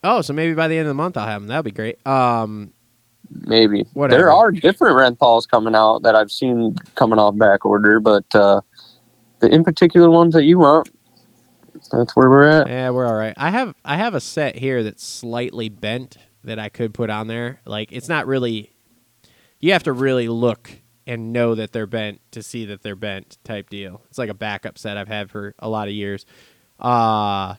Oh, 0.02 0.22
so 0.22 0.32
maybe 0.32 0.54
by 0.54 0.66
the 0.68 0.76
end 0.76 0.86
of 0.86 0.90
the 0.90 0.94
month 0.94 1.16
I'll 1.16 1.26
have 1.26 1.42
them. 1.42 1.48
That'd 1.48 1.64
be 1.64 1.70
great. 1.70 2.04
Um, 2.06 2.72
Maybe. 3.30 3.86
Whatever. 3.94 4.22
There 4.22 4.32
are 4.32 4.50
different 4.50 4.96
Renthals 4.96 5.48
coming 5.48 5.74
out 5.74 6.02
that 6.02 6.14
I've 6.14 6.32
seen 6.32 6.76
coming 6.96 7.18
off 7.18 7.36
back 7.38 7.64
order, 7.64 8.00
but 8.00 8.24
uh, 8.34 8.60
the 9.38 9.48
in 9.52 9.64
particular 9.64 10.10
ones 10.10 10.34
that 10.34 10.44
you 10.44 10.58
want, 10.58 10.90
that's 11.92 12.16
where 12.16 12.28
we're 12.28 12.48
at. 12.48 12.68
Yeah, 12.68 12.90
we're 12.90 13.06
all 13.06 13.14
right. 13.14 13.34
I 13.36 13.50
have 13.50 13.74
I 13.84 13.96
have 13.96 14.14
a 14.14 14.20
set 14.20 14.56
here 14.56 14.82
that's 14.82 15.04
slightly 15.04 15.68
bent 15.68 16.16
that 16.44 16.58
I 16.58 16.68
could 16.68 16.92
put 16.92 17.10
on 17.10 17.28
there. 17.28 17.60
Like 17.64 17.92
it's 17.92 18.08
not 18.08 18.26
really 18.26 18.72
you 19.60 19.72
have 19.72 19.84
to 19.84 19.92
really 19.92 20.28
look 20.28 20.70
and 21.06 21.32
know 21.32 21.54
that 21.54 21.72
they're 21.72 21.86
bent 21.86 22.20
to 22.32 22.42
see 22.42 22.64
that 22.66 22.82
they're 22.82 22.96
bent 22.96 23.38
type 23.44 23.70
deal. 23.70 24.02
It's 24.08 24.18
like 24.18 24.30
a 24.30 24.34
backup 24.34 24.78
set 24.78 24.96
I've 24.96 25.08
had 25.08 25.30
for 25.30 25.54
a 25.58 25.68
lot 25.68 25.88
of 25.88 25.94
years. 25.94 26.26
Uh 26.78 27.54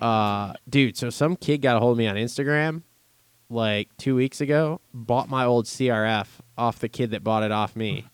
uh 0.00 0.54
dude, 0.68 0.96
so 0.96 1.10
some 1.10 1.36
kid 1.36 1.58
got 1.58 1.76
a 1.76 1.80
hold 1.80 1.92
of 1.92 1.98
me 1.98 2.06
on 2.06 2.16
Instagram 2.16 2.82
like 3.50 3.94
2 3.98 4.14
weeks 4.14 4.40
ago, 4.40 4.80
bought 4.94 5.28
my 5.28 5.44
old 5.44 5.66
CRF 5.66 6.26
off 6.56 6.78
the 6.78 6.88
kid 6.88 7.10
that 7.10 7.22
bought 7.24 7.42
it 7.42 7.52
off 7.52 7.76
me. 7.76 8.06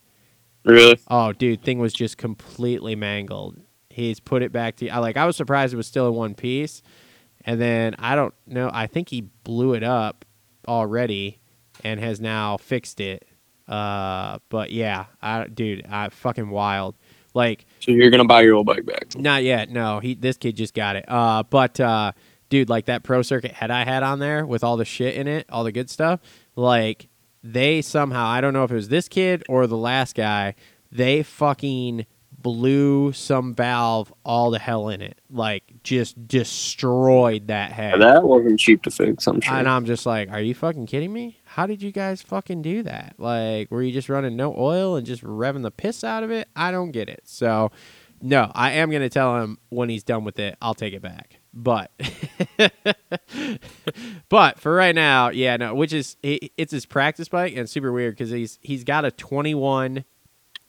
Really? 0.64 0.98
Oh, 1.08 1.32
dude, 1.32 1.62
thing 1.62 1.78
was 1.78 1.92
just 1.92 2.18
completely 2.18 2.96
mangled. 2.96 3.60
He's 3.90 4.18
put 4.18 4.42
it 4.42 4.50
back 4.52 4.76
to 4.76 4.88
I 4.88 4.98
like 4.98 5.16
I 5.16 5.24
was 5.24 5.36
surprised 5.36 5.72
it 5.72 5.76
was 5.76 5.86
still 5.86 6.08
in 6.08 6.14
one 6.14 6.34
piece. 6.34 6.82
And 7.44 7.60
then 7.60 7.94
I 7.98 8.16
don't 8.16 8.34
know, 8.46 8.68
I 8.72 8.88
think 8.88 9.08
he 9.10 9.20
blew 9.44 9.74
it 9.74 9.84
up 9.84 10.24
already 10.66 11.38
and 11.84 12.00
has 12.00 12.20
now 12.20 12.56
fixed 12.56 13.00
it. 13.00 13.26
Uh 13.68 14.38
but 14.48 14.70
yeah, 14.70 15.06
I 15.22 15.44
dude, 15.46 15.86
I 15.88 16.08
fucking 16.08 16.50
wild. 16.50 16.96
Like 17.32 17.64
So 17.80 17.92
you're 17.92 18.10
going 18.10 18.22
to 18.22 18.26
buy 18.26 18.40
your 18.42 18.54
old 18.54 18.66
bike 18.66 18.84
back? 18.86 19.14
not 19.16 19.44
yet. 19.44 19.70
No, 19.70 20.00
he 20.00 20.14
this 20.14 20.36
kid 20.36 20.56
just 20.56 20.74
got 20.74 20.96
it. 20.96 21.04
Uh, 21.06 21.42
but 21.48 21.78
uh, 21.78 22.12
dude, 22.48 22.68
like 22.68 22.86
that 22.86 23.02
pro 23.02 23.22
circuit 23.22 23.52
head 23.52 23.70
I 23.70 23.84
had 23.84 24.02
on 24.02 24.18
there 24.18 24.46
with 24.46 24.64
all 24.64 24.76
the 24.76 24.84
shit 24.84 25.14
in 25.14 25.26
it, 25.28 25.46
all 25.48 25.64
the 25.64 25.72
good 25.72 25.90
stuff. 25.90 26.20
Like 26.54 27.08
they 27.42 27.82
somehow, 27.82 28.26
I 28.26 28.40
don't 28.40 28.52
know 28.52 28.64
if 28.64 28.70
it 28.70 28.74
was 28.74 28.88
this 28.88 29.08
kid 29.08 29.44
or 29.48 29.66
the 29.66 29.76
last 29.76 30.14
guy, 30.14 30.54
they 30.90 31.22
fucking 31.22 32.06
blew 32.38 33.12
some 33.12 33.54
valve 33.54 34.12
all 34.24 34.50
the 34.50 34.58
hell 34.58 34.88
in 34.88 35.00
it. 35.00 35.20
Like 35.30 35.64
just 35.82 36.28
destroyed 36.28 37.48
that 37.48 37.72
head. 37.72 38.00
That 38.00 38.22
wasn't 38.24 38.60
cheap 38.60 38.82
to 38.84 38.90
fix, 38.90 39.26
I'm 39.26 39.40
sure. 39.40 39.54
And 39.54 39.68
I'm 39.68 39.84
just 39.84 40.06
like, 40.06 40.30
are 40.30 40.40
you 40.40 40.54
fucking 40.54 40.86
kidding 40.86 41.12
me? 41.12 41.40
How 41.44 41.66
did 41.66 41.82
you 41.82 41.90
guys 41.90 42.22
fucking 42.22 42.62
do 42.62 42.82
that? 42.84 43.14
Like, 43.18 43.70
were 43.70 43.82
you 43.82 43.92
just 43.92 44.08
running 44.08 44.36
no 44.36 44.54
oil 44.56 44.96
and 44.96 45.06
just 45.06 45.24
revving 45.24 45.62
the 45.62 45.70
piss 45.70 46.04
out 46.04 46.22
of 46.22 46.30
it? 46.30 46.48
I 46.54 46.70
don't 46.70 46.92
get 46.92 47.08
it. 47.08 47.22
So, 47.24 47.72
no, 48.20 48.52
I 48.54 48.72
am 48.72 48.90
going 48.90 49.02
to 49.02 49.08
tell 49.08 49.42
him 49.42 49.58
when 49.70 49.88
he's 49.88 50.04
done 50.04 50.24
with 50.24 50.38
it, 50.38 50.56
I'll 50.60 50.74
take 50.74 50.94
it 50.94 51.02
back. 51.02 51.40
But, 51.58 51.90
but 54.28 54.60
for 54.60 54.74
right 54.74 54.94
now, 54.94 55.30
yeah, 55.30 55.56
no, 55.56 55.74
which 55.74 55.94
is, 55.94 56.18
it, 56.22 56.52
it's 56.58 56.70
his 56.70 56.84
practice 56.84 57.30
bike 57.30 57.56
and 57.56 57.68
super 57.68 57.90
weird 57.90 58.14
because 58.14 58.30
he's, 58.30 58.58
he's 58.60 58.84
got 58.84 59.06
a 59.06 59.10
21 59.10 60.04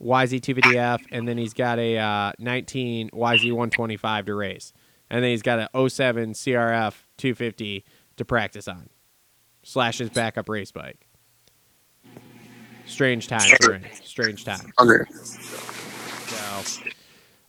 YZ250F 0.02 1.04
and 1.12 1.28
then 1.28 1.38
he's 1.38 1.54
got 1.54 1.78
a 1.78 1.98
uh, 1.98 2.32
19 2.40 3.10
YZ125 3.10 4.26
to 4.28 4.34
race. 4.34 4.72
And 5.10 5.22
then 5.22 5.32
he's 5.32 5.42
got 5.42 5.70
a 5.74 5.90
07 5.90 6.32
CRF 6.32 6.94
250 7.18 7.84
to 8.16 8.26
practice 8.26 8.70
on, 8.70 8.90
slash 9.64 9.98
his 9.98 10.10
backup 10.10 10.48
race 10.48 10.72
bike. 10.72 11.06
Strange 12.86 13.28
times. 13.28 13.52
Strange 14.04 14.46
times. 14.46 14.72
Under. 14.78 15.06
So, 15.12 16.82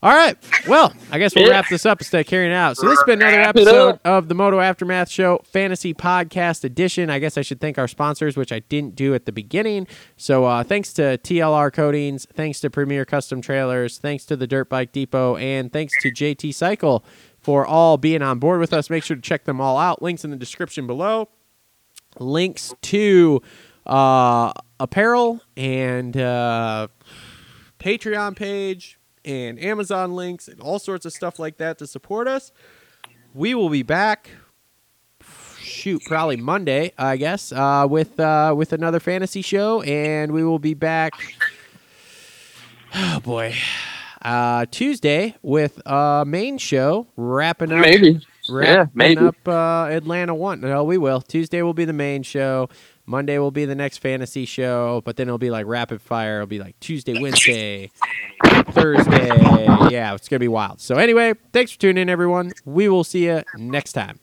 all 0.01 0.13
right. 0.15 0.37
Well, 0.69 0.93
I 1.11 1.19
guess 1.19 1.35
we'll 1.35 1.47
Yeah. 1.47 1.51
wrap 1.53 1.69
this 1.69 1.85
up 1.85 2.01
instead 2.01 2.21
of 2.21 2.27
carrying 2.29 2.53
it 2.53 2.55
out. 2.55 2.77
So 2.77 2.89
this 2.89 2.99
has 2.99 3.05
been 3.05 3.21
another 3.21 3.41
episode 3.41 3.99
of 4.05 4.29
the 4.29 4.35
Moto 4.35 4.61
Aftermath 4.61 5.09
Show 5.11 5.41
Fantasy 5.45 5.93
Podcast 5.93 6.63
Edition. 6.63 7.11
I 7.11 7.19
guess 7.19 7.37
I 7.37 7.43
should 7.43 7.61
thank 7.61 7.79
our 7.79 7.89
sponsors, 7.89 8.37
which 8.37 8.53
I 8.53 8.61
didn't 8.61 8.95
do 8.95 9.13
at 9.15 9.25
the 9.27 9.33
beginning. 9.33 9.89
So 10.17 10.45
uh, 10.45 10.63
thanks 10.63 10.93
to 10.95 11.19
TLR 11.19 11.73
Coatings, 11.73 12.27
thanks 12.33 12.61
to 12.61 12.71
Premier 12.71 13.05
Custom 13.05 13.41
Trailers, 13.41 13.99
thanks 13.99 14.25
to 14.27 14.37
the 14.37 14.47
Dirt 14.47 14.69
Bike 14.69 14.93
Depot, 14.93 15.37
and 15.37 15.73
thanks 15.73 15.93
to 16.03 16.11
JT 16.13 16.55
Cycle 16.55 17.05
for 17.41 17.67
all 17.67 17.97
being 17.97 18.23
on 18.23 18.39
board 18.39 18.61
with 18.61 18.73
us. 18.73 18.91
Make 18.91 19.03
sure 19.03 19.17
to 19.17 19.23
check 19.23 19.45
them 19.45 19.61
all 19.61 19.79
out. 19.79 20.01
Links 20.01 20.25
in 20.25 20.31
the 20.31 20.37
description 20.37 20.87
below. 20.87 21.29
Links 22.21 22.73
to 22.83 23.43
uh, 23.87 24.53
apparel 24.79 25.41
and 25.57 26.17
uh, 26.17 26.89
Patreon 27.81 28.37
page 28.37 28.98
and 29.29 29.63
Amazon 29.63 30.15
links 30.17 30.49
and 30.49 30.61
all 30.61 30.79
sorts 30.79 31.05
of 31.07 31.13
stuff 31.13 31.39
like 31.39 31.59
that 31.59 31.79
to 31.79 31.87
support 31.87 32.27
us. 32.27 32.51
We 33.35 33.55
will 33.55 33.69
be 33.69 33.83
back. 33.85 34.31
Shoot, 35.61 36.03
probably 36.07 36.37
Monday, 36.37 36.93
I 36.99 37.17
guess, 37.17 37.53
uh, 37.53 37.87
with 37.89 38.19
uh, 38.19 38.55
with 38.57 38.73
another 38.73 39.01
fantasy 39.01 39.43
show, 39.43 39.83
and 39.83 40.33
we 40.33 40.43
will 40.43 40.59
be 40.59 40.75
back. 40.75 41.13
Oh 42.95 43.21
boy, 43.25 43.55
uh, 44.23 44.67
Tuesday 44.71 45.37
with 45.43 45.87
uh 45.87 46.25
main 46.27 46.59
show 46.59 47.07
wrapping 47.17 47.73
up. 47.73 47.81
Maybe. 47.83 48.21
wrapping 48.49 48.75
Yeah, 48.75 48.87
maybe. 48.95 49.27
up 49.27 49.37
uh, 49.47 49.87
Atlanta 49.91 50.35
one. 50.35 50.61
No, 50.63 50.85
we 50.85 50.99
will. 50.99 51.21
Tuesday 51.21 51.63
will 51.63 51.75
be 51.75 51.85
the 51.85 51.93
main 51.93 52.23
show. 52.23 52.69
Monday 53.09 53.39
will 53.39 53.51
be 53.51 53.65
the 53.65 53.75
next 53.75 53.99
fantasy 53.99 54.45
show, 54.45 55.01
but 55.05 55.17
then 55.17 55.29
it'll 55.29 55.39
be 55.39 55.51
like 55.51 55.65
rapid 55.67 56.03
fire. 56.03 56.37
It'll 56.37 56.47
be 56.47 56.59
like 56.59 56.79
Tuesday, 56.79 57.19
Wednesday, 57.19 57.91
Thursday. 58.67 59.29
Yeah, 59.91 60.15
it's 60.15 60.29
gonna 60.29 60.41
be 60.41 60.49
wild. 60.49 60.81
So 60.81 60.97
anyway, 60.97 61.33
thanks 61.55 61.73
for 61.73 61.79
tuning 61.79 62.03
in, 62.03 62.11
everyone. 62.11 62.53
We 62.67 62.91
will 62.91 63.05
see 63.05 63.25
you 63.25 63.43
next 63.57 63.95
time. 63.95 64.21